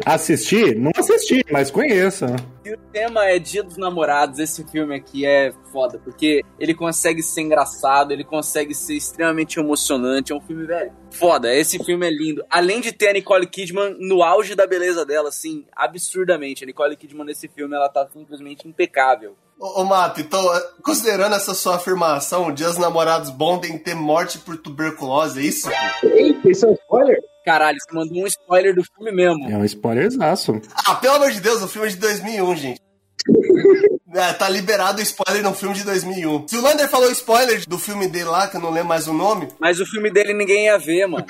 [0.07, 0.75] Assisti?
[0.75, 2.25] Não assisti, mas conheço.
[2.62, 7.23] E o tema é Dia dos Namorados, esse filme aqui é foda, porque ele consegue
[7.23, 12.11] ser engraçado, ele consegue ser extremamente emocionante, é um filme, velho, foda, esse filme é
[12.11, 12.44] lindo.
[12.51, 16.96] Além de ter a Nicole Kidman no auge da beleza dela, assim, absurdamente, a Nicole
[16.96, 19.35] Kidman nesse filme, ela tá simplesmente impecável.
[19.59, 20.42] Ô, ô Mato, então,
[20.83, 25.70] considerando essa sua afirmação, Dias Namorados bom tem que ter morte por tuberculose, é isso?
[26.03, 27.30] Eita, isso é um spoiler?
[27.51, 29.51] Caralho, você mandou um spoiler do filme mesmo.
[29.51, 30.63] É um spoilerzaço.
[30.87, 32.81] Ah, pelo amor de Deus, o filme é de 2001, gente.
[34.13, 36.49] É, tá liberado o spoiler no filme de 2001.
[36.49, 39.13] Se o Lander falou spoiler do filme dele lá, que eu não lembro mais o
[39.13, 41.25] nome, Mas o filme dele ninguém ia ver, mano.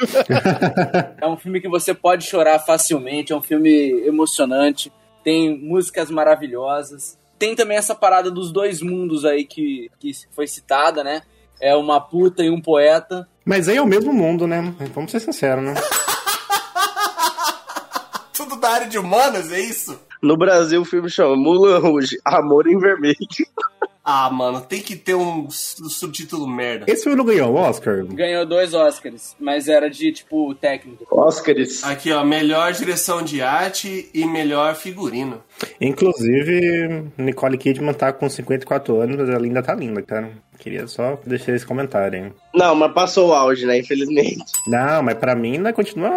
[1.20, 4.90] é um filme que você pode chorar facilmente, é um filme emocionante,
[5.22, 7.18] tem músicas maravilhosas.
[7.38, 11.20] Tem também essa parada dos dois mundos aí que, que foi citada, né?
[11.60, 13.28] É uma puta e um poeta.
[13.44, 14.74] Mas aí é o mesmo mundo, né?
[14.94, 15.74] Vamos ser sinceros, né?
[18.70, 19.98] Área de humanas, é isso?
[20.22, 23.16] No Brasil, o filme chama Mulan Rouge, Amor em Vermelho.
[24.04, 26.86] Ah, mano, tem que ter um subtítulo merda.
[26.88, 28.04] Esse filme não ganhou o Oscar?
[28.06, 31.06] Ganhou dois Oscars, mas era de, tipo, técnico.
[31.10, 31.84] Oscars.
[31.84, 35.42] Aqui, ó, melhor direção de arte e melhor figurino.
[35.80, 40.30] Inclusive, Nicole Kidman tá com 54 anos, mas ela ainda tá linda, cara.
[40.58, 42.32] Queria só deixar esse comentário, hein?
[42.54, 43.78] Não, mas passou o auge, né?
[43.78, 44.44] Infelizmente.
[44.66, 46.10] Não, mas pra mim ainda continua.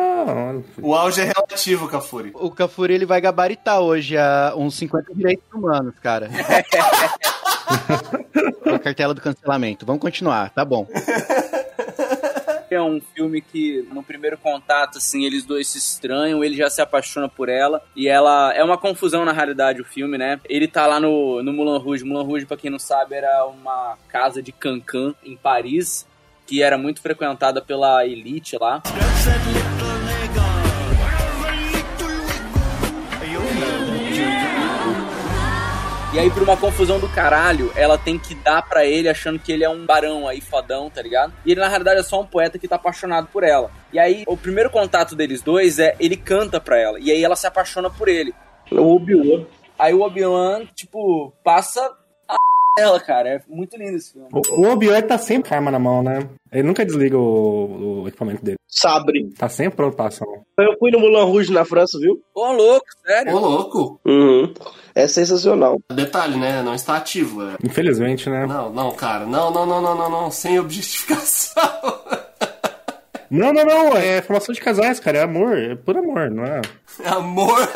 [0.82, 2.32] O auge é relativo, Cafuri.
[2.34, 6.30] O Cafuri ele vai gabaritar hoje a uns 50 direitos humanos, cara.
[8.66, 9.86] a cartela do cancelamento.
[9.86, 10.88] Vamos continuar, tá bom.
[12.70, 16.82] É um filme que, no primeiro contato, assim, eles dois se estranham, ele já se
[16.82, 18.52] apaixona por ela, e ela...
[18.54, 20.40] É uma confusão, na realidade, o filme, né?
[20.50, 22.04] Ele tá lá no, no Moulin Rouge.
[22.04, 26.08] Moulin Rouge, pra quem não sabe, era uma casa de cancan em Paris,
[26.48, 28.82] que era muito frequentada pela elite lá.
[36.14, 39.52] E aí, por uma confusão do caralho, ela tem que dar pra ele achando que
[39.52, 41.34] ele é um barão aí, fodão, tá ligado?
[41.44, 43.72] E ele, na realidade, é só um poeta que tá apaixonado por ela.
[43.92, 47.00] E aí, o primeiro contato deles dois é ele canta pra ela.
[47.00, 48.32] E aí ela se apaixona por ele.
[48.72, 49.46] O Obi-Wan.
[49.78, 51.82] Aí o Obi-Wan, tipo, passa
[52.76, 53.30] dela, cara.
[53.30, 54.28] É muito lindo esse filme.
[54.32, 56.28] O, o Obi-Wan tá sempre com a arma na mão, né?
[56.52, 58.58] Ele nunca desliga o, o equipamento dele.
[58.68, 59.30] Sabre.
[59.38, 60.28] Tá sempre pronto pra ação.
[60.58, 62.22] Eu fui no Moulin Rouge na França, viu?
[62.34, 63.40] Ô, louco, Ô, sério.
[63.40, 64.00] louco.
[64.06, 64.54] Uhum.
[64.96, 65.80] É sensacional.
[65.92, 66.62] Detalhe, né?
[66.62, 67.44] Não está ativo.
[67.44, 67.56] é.
[67.64, 68.46] Infelizmente, né?
[68.46, 69.26] Não, não, cara.
[69.26, 70.32] Não, não, não, não, não, não.
[70.32, 71.64] Sem objetificação.
[73.32, 73.98] Não, não, não.
[73.98, 75.18] É formação de casais, cara.
[75.18, 75.58] É amor.
[75.58, 76.62] É por amor, não é?
[77.04, 77.68] Amor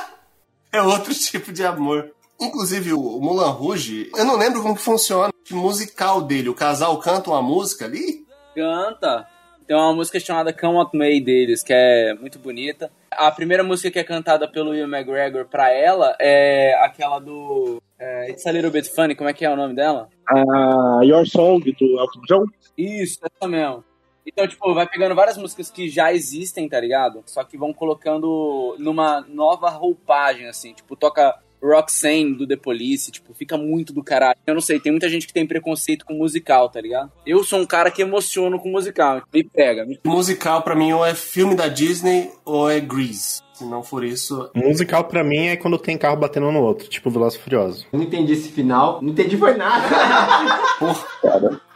[0.72, 2.12] é outro tipo de amor.
[2.40, 6.48] Inclusive, o Mulan Rouge, eu não lembro como que funciona o musical dele.
[6.48, 8.26] O casal canta uma música ali?
[8.54, 9.26] Canta.
[9.66, 12.90] Tem uma música chamada Come What May deles, que é muito bonita.
[13.10, 18.30] A primeira música que é cantada pelo Will McGregor pra ela é aquela do é,
[18.30, 20.08] It's a Little Bit Funny, como é que é o nome dela?
[20.28, 22.44] A Your Song do Elton John.
[22.76, 23.82] Isso, essa mesmo.
[24.24, 27.22] Então, tipo, vai pegando várias músicas que já existem, tá ligado?
[27.26, 30.74] Só que vão colocando numa nova roupagem, assim.
[30.74, 34.38] Tipo, toca Roxanne do The Police, tipo, fica muito do caralho.
[34.46, 37.10] Eu não sei, tem muita gente que tem preconceito com musical, tá ligado?
[37.26, 39.22] Eu sou um cara que emociono com musical.
[39.32, 43.45] Me pega, me Musical, pra mim, ou é filme da Disney ou é Grease.
[43.56, 46.88] Se não for isso, Musical pra mim é quando tem carro batendo um no outro,
[46.88, 47.86] tipo Veloz e Furioso.
[47.90, 49.00] Eu não entendi esse final.
[49.00, 49.86] Não entendi foi nada.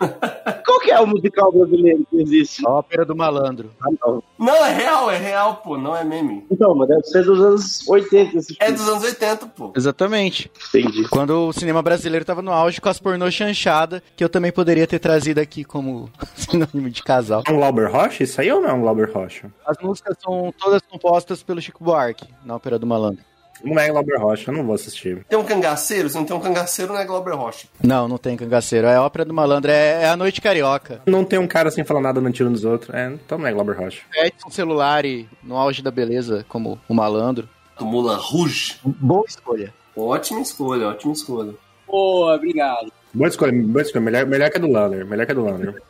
[0.65, 2.67] Qual que é o musical brasileiro que existe?
[2.67, 3.71] A ópera do malandro.
[3.83, 4.23] Ah, não.
[4.39, 6.47] Não, é real, é real, pô, não é meme.
[6.51, 8.79] Então, mas deve ser dos anos 80 esse É filme.
[8.79, 9.73] dos anos 80, pô.
[9.77, 10.51] Exatamente.
[10.69, 11.07] Entendi.
[11.09, 14.87] Quando o cinema brasileiro tava no auge com as pornô chanchada, que eu também poderia
[14.87, 17.43] ter trazido aqui como sinônimo de casal.
[17.47, 18.23] É um Glauber Rocha?
[18.23, 19.51] Isso aí ou não é um Glauber Rocha?
[19.67, 23.25] As músicas são todas compostas pelo Chico Buarque, na ópera do malandro.
[23.63, 25.25] Não é Glauber Rocha, eu não vou assistir.
[25.29, 26.09] Tem um cangaceiro?
[26.09, 27.69] Se não tem um cangaceiro, não é Glauber Rocha.
[27.83, 28.87] Não, não tem cangaceiro.
[28.87, 31.01] É a ópera do malandro, é, é a noite carioca.
[31.07, 32.93] Não tem um cara sem falar nada no tiro dos outros.
[32.95, 34.03] É, então não é Glauber Rocha.
[34.17, 37.49] Edson celular e no auge da beleza, como o malandro.
[37.79, 38.79] Do Mulan Rouge.
[38.85, 39.73] Boa escolha.
[39.95, 41.55] Ótima escolha, ótima escolha.
[41.87, 42.91] Pô, obrigado.
[43.13, 44.05] Boa escolha, boa escolha.
[44.05, 45.07] Melhor, melhor que a do Lander.
[45.07, 45.83] Melhor que a do Lander.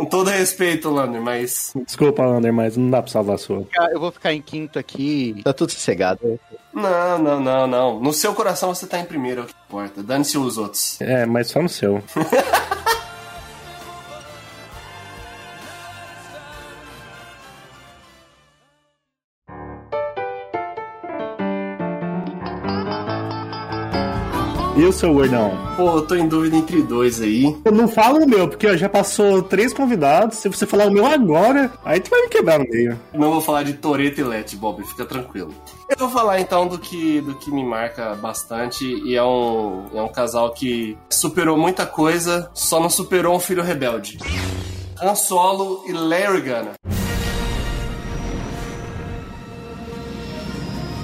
[0.00, 1.74] Com todo respeito, Lander, mas.
[1.84, 3.66] Desculpa, Lander, mas não dá pra salvar a sua.
[3.92, 5.42] Eu vou ficar em quinto aqui.
[5.44, 6.40] Tá tudo sossegado.
[6.72, 8.00] Não, não, não, não.
[8.00, 10.02] No seu coração você tá em primeiro, é o que importa.
[10.02, 10.98] Dane-se os outros.
[11.02, 12.02] É, mas só no seu.
[24.80, 25.52] E o seu gordão?
[25.76, 27.54] Pô, eu tô em dúvida entre dois aí.
[27.66, 30.38] Eu não falo o meu, porque ó, já passou três convidados.
[30.38, 32.98] Se você falar o meu agora, aí tu vai me quebrar no meio.
[33.12, 35.54] Não vou falar de Toreto e Let, Bob, fica tranquilo.
[35.86, 40.00] Eu vou falar então do que, do que me marca bastante e é um, é
[40.00, 44.16] um casal que superou muita coisa, só não superou um filho rebelde.
[44.98, 46.72] Han Solo e Leia Organa.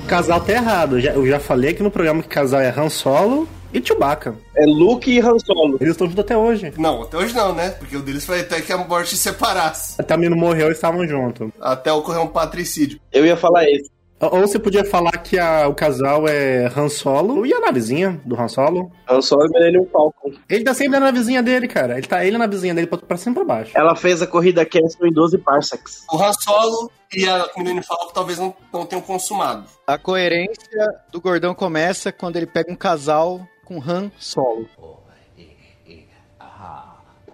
[0.08, 0.96] Casal tá errado.
[0.96, 4.34] Eu já, eu já falei aqui no programa que casal é Han Solo e Chewbacca.
[4.56, 5.76] É Luke e Han Solo.
[5.80, 6.72] Eles estão juntos até hoje.
[6.78, 7.70] Não, até hoje não, né?
[7.70, 9.94] Porque o deles foi até que a morte se separasse.
[10.00, 11.50] Até o menino morreu e estavam juntos.
[11.60, 12.98] Até ocorrer um patricídio.
[13.12, 13.90] Eu ia falar esse.
[14.18, 18.34] Ou você podia falar que a- o casal é Han Solo e a navezinha do
[18.40, 18.90] Han Solo.
[19.06, 20.32] Han Solo e Millennium Falcon.
[20.48, 21.98] Ele tá sempre na navezinha dele, cara.
[21.98, 23.72] Ele tá ele na navezinha dele pra, pra cima e pra baixo.
[23.74, 26.02] Ela fez a corrida Castle em 12 parsecs.
[26.10, 29.64] O Han Solo e a Millennium Falcon talvez não, não tenham consumado.
[29.86, 34.66] A coerência do gordão começa quando ele pega um casal com Han Solo.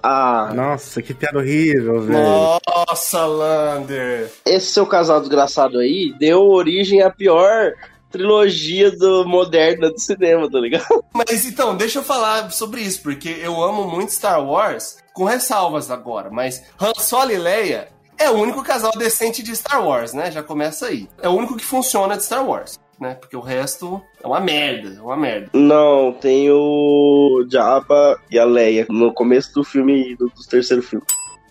[0.02, 2.58] Ah, Nossa, que piada horrível, velho.
[2.88, 4.32] Nossa, Lander!
[4.44, 7.72] esse seu casal desgraçado aí deu origem à pior
[8.10, 11.04] trilogia do moderna do cinema, tá ligado?
[11.14, 15.88] Mas então, deixa eu falar sobre isso, porque eu amo muito Star Wars, com ressalvas
[15.88, 20.30] agora, mas Han Solo e Leia é o único casal decente de Star Wars, né?
[20.30, 21.08] Já começa aí.
[21.20, 23.16] É o único que funciona de Star Wars, né?
[23.16, 25.50] Porque o resto é uma merda, é uma merda.
[25.52, 31.04] Não, tem o Jabba e a Leia no começo do filme, do, do terceiro filme.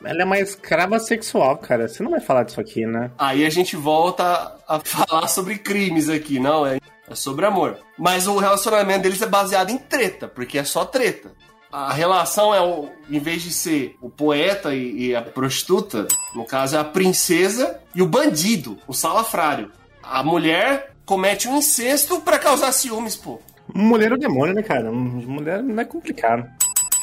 [0.03, 1.87] Ela é uma escrava sexual, cara.
[1.87, 3.11] Você não vai falar disso aqui, né?
[3.19, 6.65] Aí a gente volta a falar sobre crimes aqui, não?
[6.65, 7.77] É, é sobre amor.
[7.99, 11.31] Mas o relacionamento deles é baseado em treta, porque é só treta.
[11.71, 16.45] A relação é, o, em vez de ser o poeta e, e a prostituta, no
[16.45, 19.71] caso é a princesa e o bandido, o salafrário.
[20.01, 23.39] A mulher comete um incesto pra causar ciúmes, pô.
[23.73, 24.91] Mulher é o demônio, né, cara?
[24.91, 26.47] Mulher não é complicado.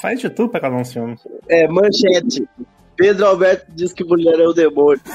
[0.00, 1.16] Faz de tudo pra causar um ciúme.
[1.48, 2.48] É, manchete.
[2.96, 5.00] Pedro Alberto diz que mulher é o demônio.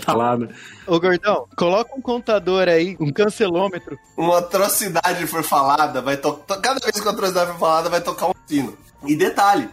[0.00, 0.48] Falado.
[0.86, 3.96] Ô gordão, coloca um contador aí, um cancelômetro.
[4.16, 6.60] uma atrocidade for falada, vai tocar.
[6.60, 8.76] Cada vez que uma atrocidade for falada, vai tocar um sino.
[9.06, 9.68] E detalhe.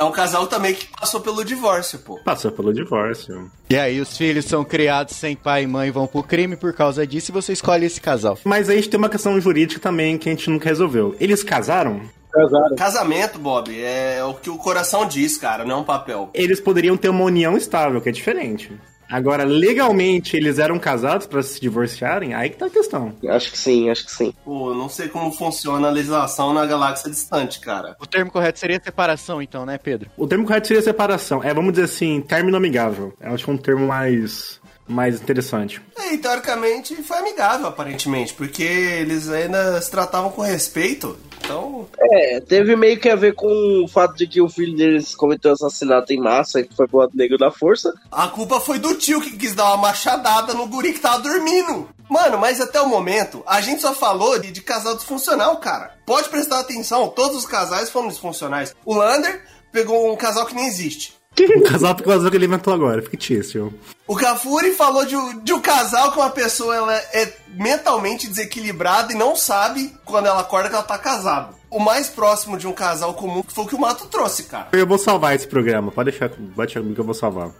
[0.00, 2.18] É um casal também que passou pelo divórcio, pô.
[2.24, 3.50] Passou pelo divórcio.
[3.68, 6.72] E aí, os filhos são criados sem pai e mãe e vão pro crime por
[6.72, 8.38] causa disso e você escolhe esse casal.
[8.42, 11.14] Mas aí a gente tem uma questão jurídica também que a gente nunca resolveu.
[11.20, 12.00] Eles casaram?
[12.32, 12.76] Casaram.
[12.76, 16.30] Casamento, Bob, é o que o coração diz, cara, não é um papel.
[16.32, 18.72] Eles poderiam ter uma união estável, que é diferente.
[19.10, 22.32] Agora, legalmente, eles eram casados pra se divorciarem?
[22.34, 23.14] Aí que tá a questão.
[23.28, 24.32] Acho que sim, acho que sim.
[24.44, 27.96] Pô, não sei como funciona a legislação na galáxia distante, cara.
[27.98, 30.10] O termo correto seria separação, então, né, Pedro?
[30.16, 31.42] O termo correto seria separação.
[31.42, 33.12] É, vamos dizer assim, término amigável.
[33.20, 34.59] Eu acho que é um termo mais,
[34.90, 35.80] mais interessante.
[36.12, 41.16] E teoricamente foi amigável, aparentemente, porque eles ainda se tratavam com respeito.
[41.42, 45.14] Então, É, teve meio que a ver com o fato de que o filho deles
[45.14, 47.92] cometeu assassinato em massa e foi pro lado negro da força.
[48.10, 51.88] a culpa foi do tio que quis dar uma machadada no guri que tava dormindo.
[52.08, 55.94] Mano, mas até o momento, a gente só falou de, de casal disfuncional, cara.
[56.04, 58.74] Pode prestar atenção, todos os casais foram disfuncionais.
[58.84, 61.14] O Lander pegou um casal que nem existe.
[61.40, 63.72] O casal que o que ele inventou agora, fictício.
[64.10, 69.12] O Cafuri falou de, um- de um casal que uma pessoa ela é mentalmente desequilibrada
[69.12, 71.50] e não sabe quando ela acorda que ela tá casada.
[71.70, 74.66] O mais próximo de um casal comum foi o que o Mato trouxe, cara.
[74.72, 77.50] Eu vou salvar esse programa, pode deixar, pode deixar comigo que eu vou salvar.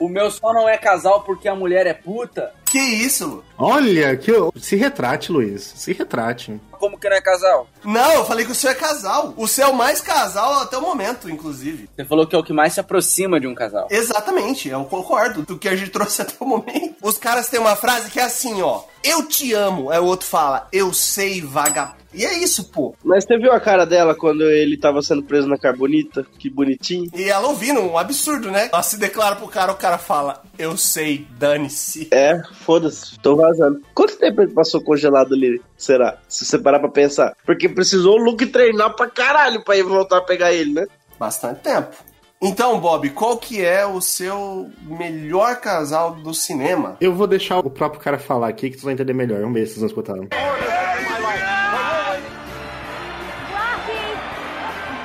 [0.00, 2.54] O meu só não é casal porque a mulher é puta?
[2.70, 3.42] Que isso?
[3.58, 5.72] Olha, que se retrate, Luiz.
[5.76, 6.60] Se retrate.
[6.72, 7.68] Como que não é casal?
[7.84, 9.32] Não, eu falei que o seu é casal.
[9.36, 11.88] O seu é o mais casal até o momento, inclusive.
[11.96, 13.88] Você falou que é o que mais se aproxima de um casal.
[13.90, 16.96] Exatamente, eu concordo do que a gente trouxe até o momento.
[17.02, 18.82] Os caras têm uma frase que é assim, ó.
[19.02, 19.90] Eu te amo.
[19.90, 22.06] Aí o outro fala, eu sei, vagabundo.
[22.16, 22.94] E é isso, pô.
[23.04, 26.26] Mas você viu a cara dela quando ele tava sendo preso na Carbonita?
[26.38, 27.10] Que bonitinho.
[27.14, 28.70] E ela ouvindo, um absurdo, né?
[28.72, 32.08] Ela se declara pro cara, o cara fala, eu sei, dane-se.
[32.10, 33.80] É, foda-se, tô vazando.
[33.94, 36.18] Quanto tempo ele passou congelado ali, será?
[36.28, 37.34] Se você parar pra pensar.
[37.46, 40.86] Porque precisou o Luke treinar pra caralho pra ir voltar a pegar ele, né?
[41.18, 41.94] Bastante tempo.
[42.42, 46.96] Então, Bob, qual que é o seu melhor casal do cinema?
[47.00, 49.40] Eu vou deixar o próprio cara falar aqui que tu vai entender melhor.
[49.40, 50.16] Vamos ver se vocês vão escutar.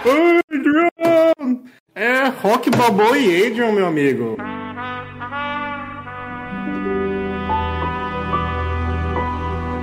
[0.03, 1.61] Adrian!
[1.95, 4.35] É Rock Balboa e Adrian, meu amigo.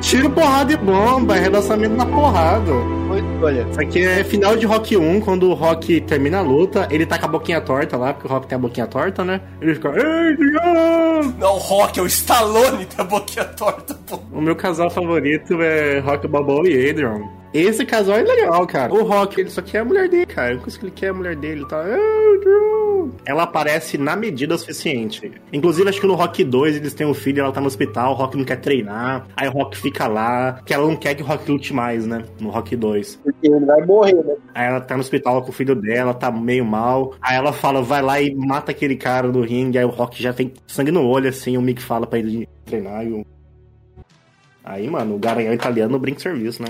[0.09, 2.73] Tiro, porrada e bomba, é na porrada.
[3.35, 3.66] Escolha.
[3.71, 7.18] Isso aqui é final de Rock 1, quando o Rock termina a luta, ele tá
[7.18, 9.38] com a boquinha torta lá, porque o Rock tem a boquinha torta, né?
[9.61, 9.92] Ele fica!
[11.38, 14.18] Não, o Rock é o Stallone da boquinha torta, pô.
[14.33, 17.29] O meu casal favorito é Rock Balboa e Adrian.
[17.53, 18.93] Esse casal é legal, cara.
[18.93, 20.57] O Rock, ele só quer a mulher dele, cara.
[20.57, 21.85] O que ele quer a mulher dele, tá?
[23.25, 25.33] Ela aparece na medida suficiente.
[25.53, 28.15] Inclusive, acho que no Rock 2 eles têm um filho, ela tá no hospital, o
[28.15, 31.27] Rock não quer treinar, aí o Rock fica lá, que ela não quer que o
[31.27, 32.25] Rock lute mais, né?
[32.41, 33.17] No Rock 2.
[33.17, 34.35] Porque ele vai morrer, né?
[34.55, 37.15] Aí ela tá no hospital com o filho dela, tá meio mal.
[37.21, 39.79] Aí ela fala, vai lá e mata aquele cara do ringue.
[39.79, 41.57] Aí o Rock já tem sangue no olho, assim.
[41.57, 43.27] O Mick fala pra ele treinar e o...
[44.65, 46.69] Aí, mano, o garanhão italiano brinca serviço, né?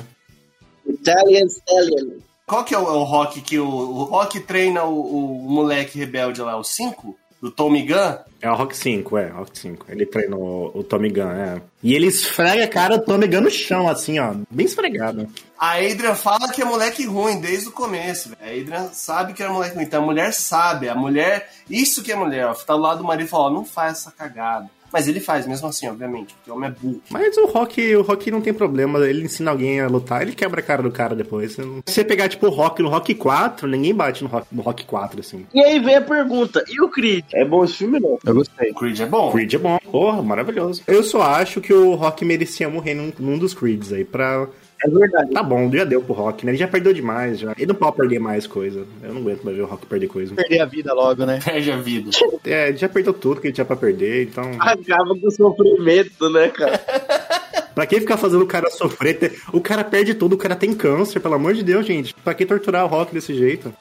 [0.89, 2.21] Italian Stallion.
[2.47, 5.99] Qual que é o, é o Rock que o, o Rock treina o, o moleque
[5.99, 7.17] rebelde lá, o 5?
[7.41, 8.17] Do Tommy Gunn?
[8.43, 9.87] É o Rock 5, é, Rock 5.
[9.89, 11.63] Ele treinou o Tommy Gunn, é.
[11.83, 14.35] E ele esfrega a cara do Tommy Gunn no chão, assim, ó.
[14.51, 15.29] Bem esfregado.
[15.57, 18.31] A Adrian fala que é moleque ruim desde o começo.
[18.31, 18.41] velho.
[18.43, 19.85] A Adrian sabe que é moleque ruim.
[19.85, 20.89] Então a mulher sabe.
[20.89, 21.49] A mulher.
[21.71, 22.55] Isso que é mulher, ó.
[22.55, 24.69] Tá do lado do marido e fala: ó, não faz essa cagada.
[24.93, 27.03] Mas ele faz mesmo assim, obviamente, porque o homem é burro.
[27.11, 28.99] Mas o Rock, o Rock não tem problema.
[29.01, 31.53] Ele ensina alguém a lutar, ele quebra a cara do cara depois.
[31.53, 34.85] Se você pegar, tipo, o Rock no Rock 4, ninguém bate no Rock, no Rock
[34.85, 35.47] 4, assim.
[35.53, 37.25] E aí vem a pergunta: e o Creed?
[37.33, 38.19] É bom esse filme, não?
[38.25, 38.71] Eu gostei.
[38.71, 39.33] O Creed é bom.
[39.33, 40.83] Creed é bom, porra, maravilhoso.
[40.87, 44.49] Eu só acho que o Rock merecia morrer num, num dos Creeds aí, pra...
[44.85, 45.31] É verdade.
[45.33, 46.53] Tá bom, já deu pro Rock, né?
[46.53, 47.53] Ele já perdeu demais, já.
[47.57, 48.87] Ele não pode perder mais coisa.
[49.03, 50.35] Eu não aguento mais ver o Rock perder coisa.
[50.35, 51.41] Perder a vida logo, né?
[51.45, 52.11] Perde a vida.
[52.45, 54.45] É, ele já perdeu tudo que ele tinha pra perder, então...
[54.59, 56.79] Acaba com o sofrimento, né, cara?
[57.75, 59.41] Pra que ficar fazendo o cara sofrer?
[59.53, 62.13] O cara perde tudo, o cara tem câncer, pelo amor de Deus, gente.
[62.13, 63.73] Pra que torturar o Rock desse jeito?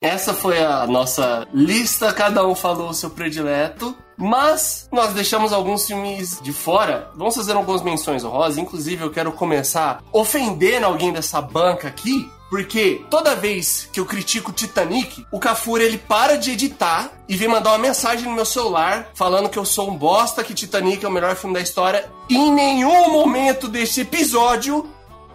[0.00, 3.96] Essa foi a nossa lista, cada um falou o seu predileto.
[4.16, 7.10] Mas nós deixamos alguns filmes de fora.
[7.16, 8.58] Vamos fazer algumas menções honrosas.
[8.58, 12.30] Inclusive, eu quero começar ofendendo alguém dessa banca aqui.
[12.48, 17.48] Porque toda vez que eu critico Titanic, o Cafura ele para de editar e vem
[17.48, 21.08] mandar uma mensagem no meu celular falando que eu sou um bosta, que Titanic é
[21.08, 22.10] o melhor filme da história.
[22.28, 24.88] E em nenhum momento desse episódio,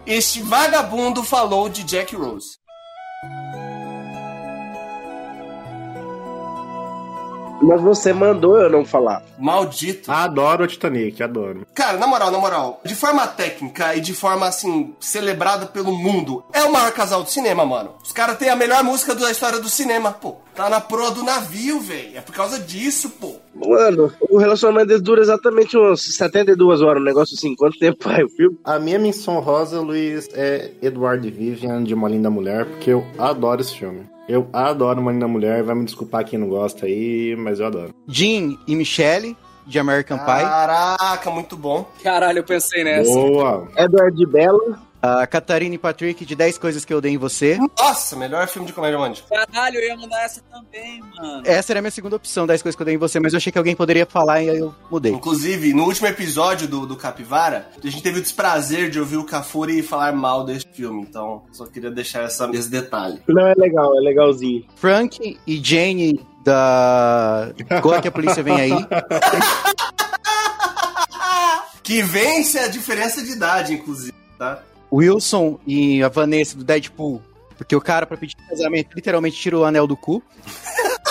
[0.06, 2.64] este vagabundo falou de Jack Rose.
[7.62, 9.22] Mas você mandou eu não falar.
[9.38, 10.10] Maldito.
[10.10, 11.66] Adoro o Titanic, adoro.
[11.74, 16.44] Cara, na moral, na moral, de forma técnica e de forma, assim, celebrada pelo mundo,
[16.52, 17.92] é o maior casal do cinema, mano.
[18.02, 20.36] Os caras têm a melhor música da história do cinema, pô.
[20.54, 22.16] Tá na proa do navio, velho.
[22.16, 23.36] É por causa disso, pô.
[23.54, 27.56] Mano, o relacionamento deles dura exatamente uns 72 horas, um negócio assim.
[27.56, 28.58] Quanto tempo vai o filme?
[28.62, 33.04] A minha menção rosa, Luiz, é Edward e Vivian de Uma Linda Mulher, porque eu
[33.18, 34.13] adoro esse filme.
[34.28, 37.94] Eu adoro Uma Linda Mulher, vai me desculpar quem não gosta aí, mas eu adoro.
[38.08, 40.24] Jean e Michelle, de American Pie.
[40.24, 41.86] Caraca, muito bom.
[42.02, 43.10] Caralho, eu pensei nessa.
[43.12, 43.68] Boa!
[43.76, 44.78] Edward de Bella.
[45.04, 47.58] A Catarina e Patrick, de 10 Coisas Que Eu Dei em Você.
[47.78, 49.28] Nossa, melhor filme de comédia romântica.
[49.28, 51.42] Caralho, eu ia mandar essa também, mano.
[51.44, 53.36] Essa era a minha segunda opção, 10 Coisas Que Eu Dei em Você, mas eu
[53.36, 55.12] achei que alguém poderia falar e aí eu mudei.
[55.12, 59.24] Inclusive, no último episódio do, do Capivara, a gente teve o desprazer de ouvir o
[59.24, 61.02] Cafuri falar mal desse filme.
[61.02, 63.20] Então, só queria deixar essa, esse detalhe.
[63.28, 64.64] Não, é legal, é legalzinho.
[64.76, 67.52] Frank e Jane da
[67.82, 68.72] Corra que a polícia vem aí.
[71.82, 74.62] Que vence a diferença de idade, inclusive, tá?
[74.94, 77.20] Wilson e a Vanessa do Deadpool.
[77.56, 80.22] Porque o cara, pra pedir casamento, literalmente tirou o anel do cu.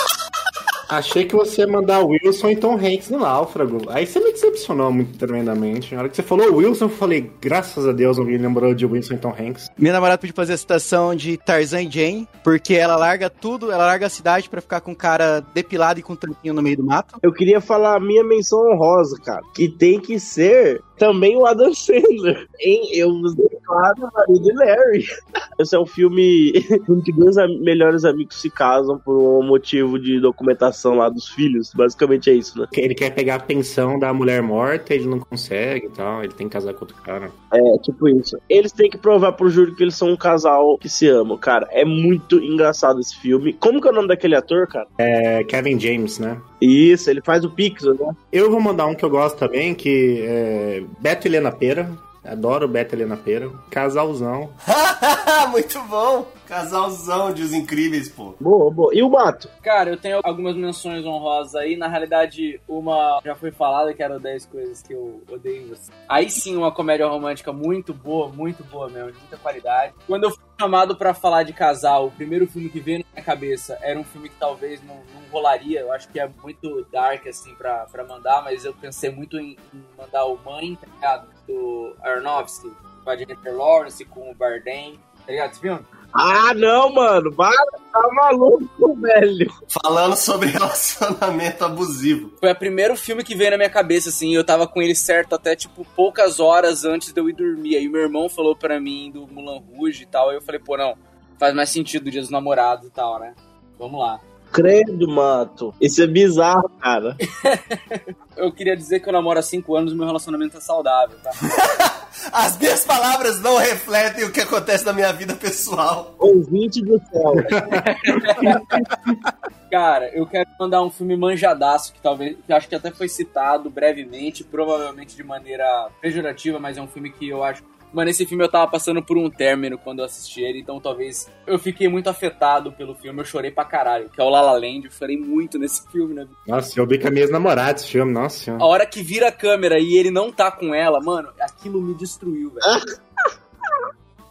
[0.88, 3.82] Achei que você ia mandar Wilson e Tom Hanks no Náufrago.
[3.88, 5.94] Aí você me decepcionou muito tremendamente.
[5.94, 9.14] Na hora que você falou Wilson, eu falei, graças a Deus alguém lembrou de Wilson
[9.14, 9.70] e Tom Hanks.
[9.76, 13.86] Minha namorada pediu fazer a citação de Tarzan e Jane, porque ela larga tudo, ela
[13.86, 16.76] larga a cidade pra ficar com o cara depilado e com um tampinho no meio
[16.76, 17.18] do mato.
[17.22, 19.42] Eu queria falar a minha menção honrosa, cara.
[19.54, 22.46] Que tem que ser também o Adam Sandler.
[22.60, 25.06] Em Eu Vos Declaro Marido e Larry.
[25.58, 26.52] Esse é um filme
[26.88, 31.72] em que dois melhores amigos se casam por um motivo de documentação lá dos filhos.
[31.74, 32.66] Basicamente é isso, né?
[32.72, 36.22] Ele quer pegar a pensão da mulher morta, ele não consegue e tal.
[36.22, 37.30] Ele tem que casar com outro cara.
[37.52, 38.36] É, tipo isso.
[38.48, 41.68] Eles têm que provar pro júri que eles são um casal que se amam, cara.
[41.70, 43.52] É muito engraçado esse filme.
[43.52, 44.86] Como que é o nome daquele ator, cara?
[44.98, 46.40] É Kevin James, né?
[46.60, 48.16] Isso, ele faz o Pixel, né?
[48.32, 51.90] Eu vou mandar um que eu gosto também, que é Beto e Helena Pera.
[52.24, 53.50] Adoro Beto e Helena Pera.
[53.70, 54.50] Casalzão.
[55.50, 56.26] muito bom.
[56.46, 58.34] Casalzão de Os Incríveis, pô.
[58.40, 58.94] Boa, boa.
[58.94, 59.48] E o Mato?
[59.62, 61.76] Cara, eu tenho algumas menções honrosas aí.
[61.76, 65.90] Na realidade, uma já foi falada, que era 10 coisas que eu odeio em você.
[66.08, 69.94] Aí sim, uma comédia romântica muito boa, muito boa mesmo, de muita qualidade.
[70.06, 73.24] Quando eu fui chamado pra falar de casal, o primeiro filme que veio na minha
[73.24, 75.80] cabeça era um filme que talvez não, não rolaria.
[75.80, 79.56] Eu acho que é muito dark, assim, pra, pra mandar, mas eu pensei muito em,
[79.72, 81.28] em mandar o Mãe, tá ligado?
[81.46, 82.70] Do Aronofsky,
[83.02, 84.98] com a Jennifer Lawrence, com o Bardem.
[85.26, 85.80] Tá ligado esse filme?
[86.14, 87.34] Ah, não, mano.
[87.34, 89.52] Para, tá maluco, velho.
[89.68, 92.32] Falando sobre relacionamento abusivo.
[92.38, 94.94] Foi o primeiro filme que veio na minha cabeça, assim, e eu tava com ele
[94.94, 97.76] certo até, tipo, poucas horas antes de eu ir dormir.
[97.76, 100.76] Aí meu irmão falou pra mim do Mulan Rouge e tal, aí eu falei, pô,
[100.76, 100.94] não,
[101.36, 103.34] faz mais sentido o Dia dos Namorados e tal, né?
[103.76, 104.20] Vamos lá.
[104.54, 105.74] Credo, Mato.
[105.80, 107.16] Isso é bizarro, cara.
[108.36, 111.30] Eu queria dizer que eu namoro há 5 anos e meu relacionamento é saudável, tá?
[112.32, 116.14] As minhas palavras não refletem o que acontece na minha vida pessoal.
[116.18, 117.34] Ouvinte do céu.
[119.70, 123.70] Cara, eu quero mandar um filme manjadaço, que talvez, que acho que até foi citado
[123.70, 127.62] brevemente, provavelmente de maneira pejorativa, mas é um filme que eu acho.
[127.94, 131.30] Mano, esse filme eu tava passando por um término quando eu assisti ele, então talvez
[131.46, 134.54] eu fiquei muito afetado pelo filme, eu chorei pra caralho, que é o La La
[134.54, 136.26] Land, eu chorei muito nesse filme, né?
[136.44, 139.32] Nossa, eu vi com as minhas namoradas esse filme, nossa A hora que vira a
[139.32, 142.64] câmera e ele não tá com ela, mano, aquilo me destruiu, velho.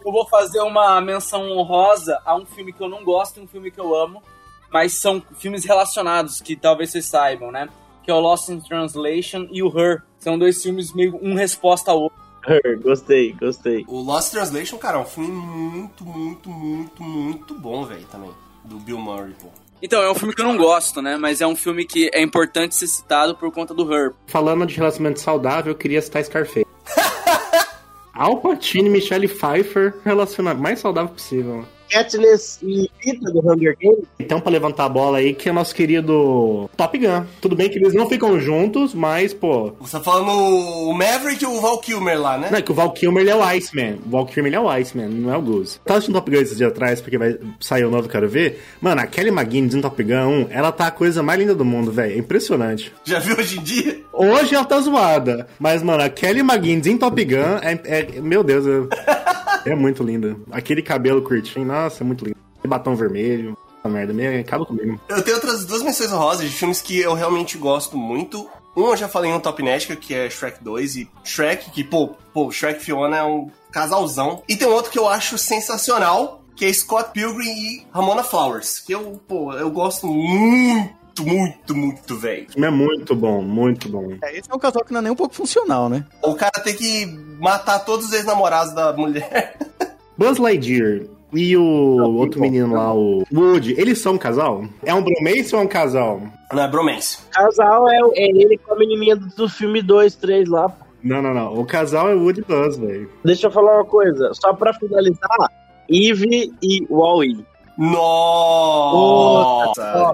[0.04, 3.46] eu vou fazer uma menção honrosa a um filme que eu não gosto e um
[3.46, 4.22] filme que eu amo,
[4.70, 7.66] mas são filmes relacionados, que talvez vocês saibam, né?
[8.02, 10.02] Que é o Lost in Translation e o Her.
[10.18, 12.23] São dois filmes meio um resposta ao outro.
[12.82, 13.84] gostei, gostei.
[13.88, 18.30] O Lost Translation, cara, é um filme muito, muito, muito, muito bom, velho, também.
[18.64, 19.48] Do Bill Murray, pô.
[19.82, 21.16] Então, é um filme que eu não gosto, né?
[21.18, 24.14] Mas é um filme que é importante ser citado por conta do Her.
[24.26, 26.66] Falando de relacionamento saudável, eu queria citar Scarface.
[28.14, 31.66] Al Pacino e Michelle Pfeiffer, relacionamento mais saudável possível.
[31.90, 34.04] Katniss e Rita do Hunger Games.
[34.18, 37.24] Então, pra levantar a bola aí, que é nosso querido Top Gun.
[37.40, 39.72] Tudo bem que eles não ficam juntos, mas, pô...
[39.80, 42.48] Você tá falando o Maverick e o Val Kilmer lá, né?
[42.50, 43.98] Não, é que o Val Kilmer ele é o Iceman.
[44.06, 45.78] O Val Kilmer ele é o Iceman, não é o Goose.
[45.84, 48.62] Tava assistindo Top Gun esses dias atrás, porque vai sair o novo, quero ver.
[48.80, 51.64] Mano, a Kelly McGuinness em Top Gun 1, ela tá a coisa mais linda do
[51.64, 52.14] mundo, velho.
[52.14, 52.92] É impressionante.
[53.04, 54.00] Já viu hoje em dia?
[54.12, 55.46] Hoje ela tá zoada.
[55.58, 57.80] Mas, mano, a Kelly McGuinness em Top Gun é...
[57.84, 58.70] é- meu Deus, é,
[59.64, 60.36] é muito linda.
[60.50, 62.36] Aquele cabelo curtinho, nossa, é muito lindo.
[62.62, 63.56] E batom vermelho.
[63.78, 64.98] Essa merda, me acaba comigo.
[65.08, 68.48] Eu tenho outras duas menções honrosas de filmes que eu realmente gosto muito.
[68.76, 71.84] Um eu já falei em um Top Nética, que é Shrek 2 e Shrek, que,
[71.84, 74.42] pô, pô, Shrek Fiona é um casalzão.
[74.48, 78.78] E tem um outro que eu acho sensacional, que é Scott Pilgrim e Ramona Flowers,
[78.80, 82.46] que eu, pô, eu gosto muito muito, muito velho.
[82.48, 84.12] O filme é muito bom, muito bom.
[84.22, 86.04] É, esse é um casal que não é nem um pouco funcional, né?
[86.22, 87.06] O cara tem que
[87.38, 89.56] matar todos os ex-namorados da mulher.
[90.16, 94.64] Buzz Lightyear e o outro menino lá, o Woody, eles são um casal?
[94.84, 96.22] É um bromance ou é um casal?
[96.52, 97.18] Não é bromance.
[97.30, 100.72] Casal é, é ele com a menininha do, filme 2, 3 lá.
[101.02, 101.58] Não, não, não.
[101.58, 103.10] O casal é Woody Buzz, velho.
[103.24, 105.50] Deixa eu falar uma coisa, só pra finalizar,
[105.90, 107.44] Eve e Wall-E.
[107.76, 109.64] Nossa!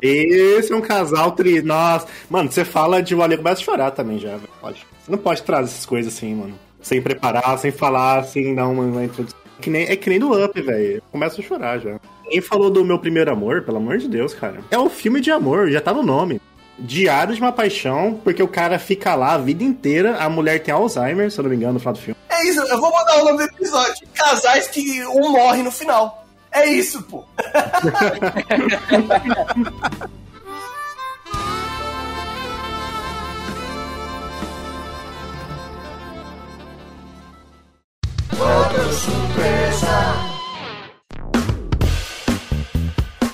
[0.02, 1.62] Esse é um casal tri.
[1.62, 2.06] Nossa.
[2.28, 4.48] Mano, você fala de Wally, começa a chorar também já, velho.
[4.60, 4.86] Pode.
[5.04, 6.54] Você não pode trazer essas coisas assim, mano.
[6.80, 9.38] Sem preparar, sem falar, sem dar uma, uma introdução.
[9.60, 11.02] Que nem, é que nem do Up, velho.
[11.12, 12.00] Começa a chorar já.
[12.28, 14.60] Quem falou do meu primeiro amor, pelo amor de Deus, cara.
[14.70, 16.40] É um filme de amor, já tá no nome.
[16.78, 20.72] Diário de uma paixão, porque o cara fica lá a vida inteira, a mulher tem
[20.72, 22.16] Alzheimer, se eu não me engano, no final do filme.
[22.30, 24.06] É isso, eu vou mudar o nome do episódio.
[24.14, 26.19] Casais que um morre no final.
[26.52, 27.24] É isso, pô.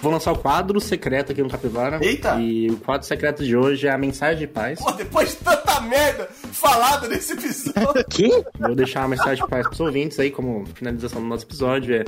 [0.06, 1.98] Vou lançar o quadro secreto aqui no Capivara.
[2.00, 2.40] Eita!
[2.40, 4.78] E o quadro secreto de hoje é a mensagem de paz.
[4.78, 8.04] Pô, depois de tanta merda falada nesse episódio.
[8.08, 8.30] Que?
[8.56, 11.96] Vou deixar uma mensagem de paz pros ouvintes aí, como finalização do nosso episódio.
[11.96, 12.04] É...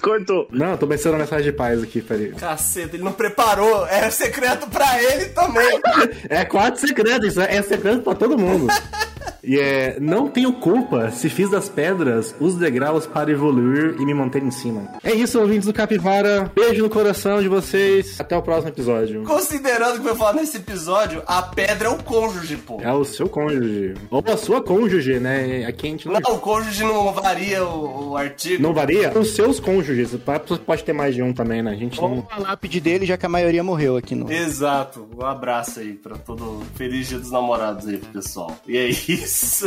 [0.00, 0.48] Cortou.
[0.50, 2.32] Não, eu tô pensando na mensagem de paz aqui, peraí.
[2.32, 3.86] Caceta, ele não preparou.
[3.86, 5.80] Era secreto pra ele também.
[6.28, 8.66] É quadro secreto, isso é é secreto pra todo mundo.
[9.42, 14.14] E é, não tenho culpa se fiz das pedras os degraus para evoluir e me
[14.14, 14.88] manter em cima.
[15.02, 16.50] É isso, ouvintes do Capivara.
[16.54, 18.18] Beijo no coração de vocês.
[18.20, 19.22] Até o próximo episódio.
[19.24, 22.78] Considerando que foi falar nesse episódio, a pedra é o cônjuge, pô.
[22.80, 23.94] É o seu cônjuge.
[24.10, 25.64] Ou a sua cônjuge, né?
[25.66, 28.62] Aqui a gente não, Não, o cônjuge não varia o, o artigo.
[28.62, 29.16] não varia.
[29.18, 30.10] Os seus cônjuges.
[30.24, 31.70] Pode- Pode ter mais de um também, né?
[31.72, 32.26] A gente Vamos não.
[32.30, 34.30] a lápide dele, já que a maioria morreu aqui no.
[34.30, 35.08] Exato.
[35.18, 38.56] Um abraço aí pra todo feliz dia dos namorados aí pro pessoal.
[38.66, 38.86] E é
[39.22, 39.66] ース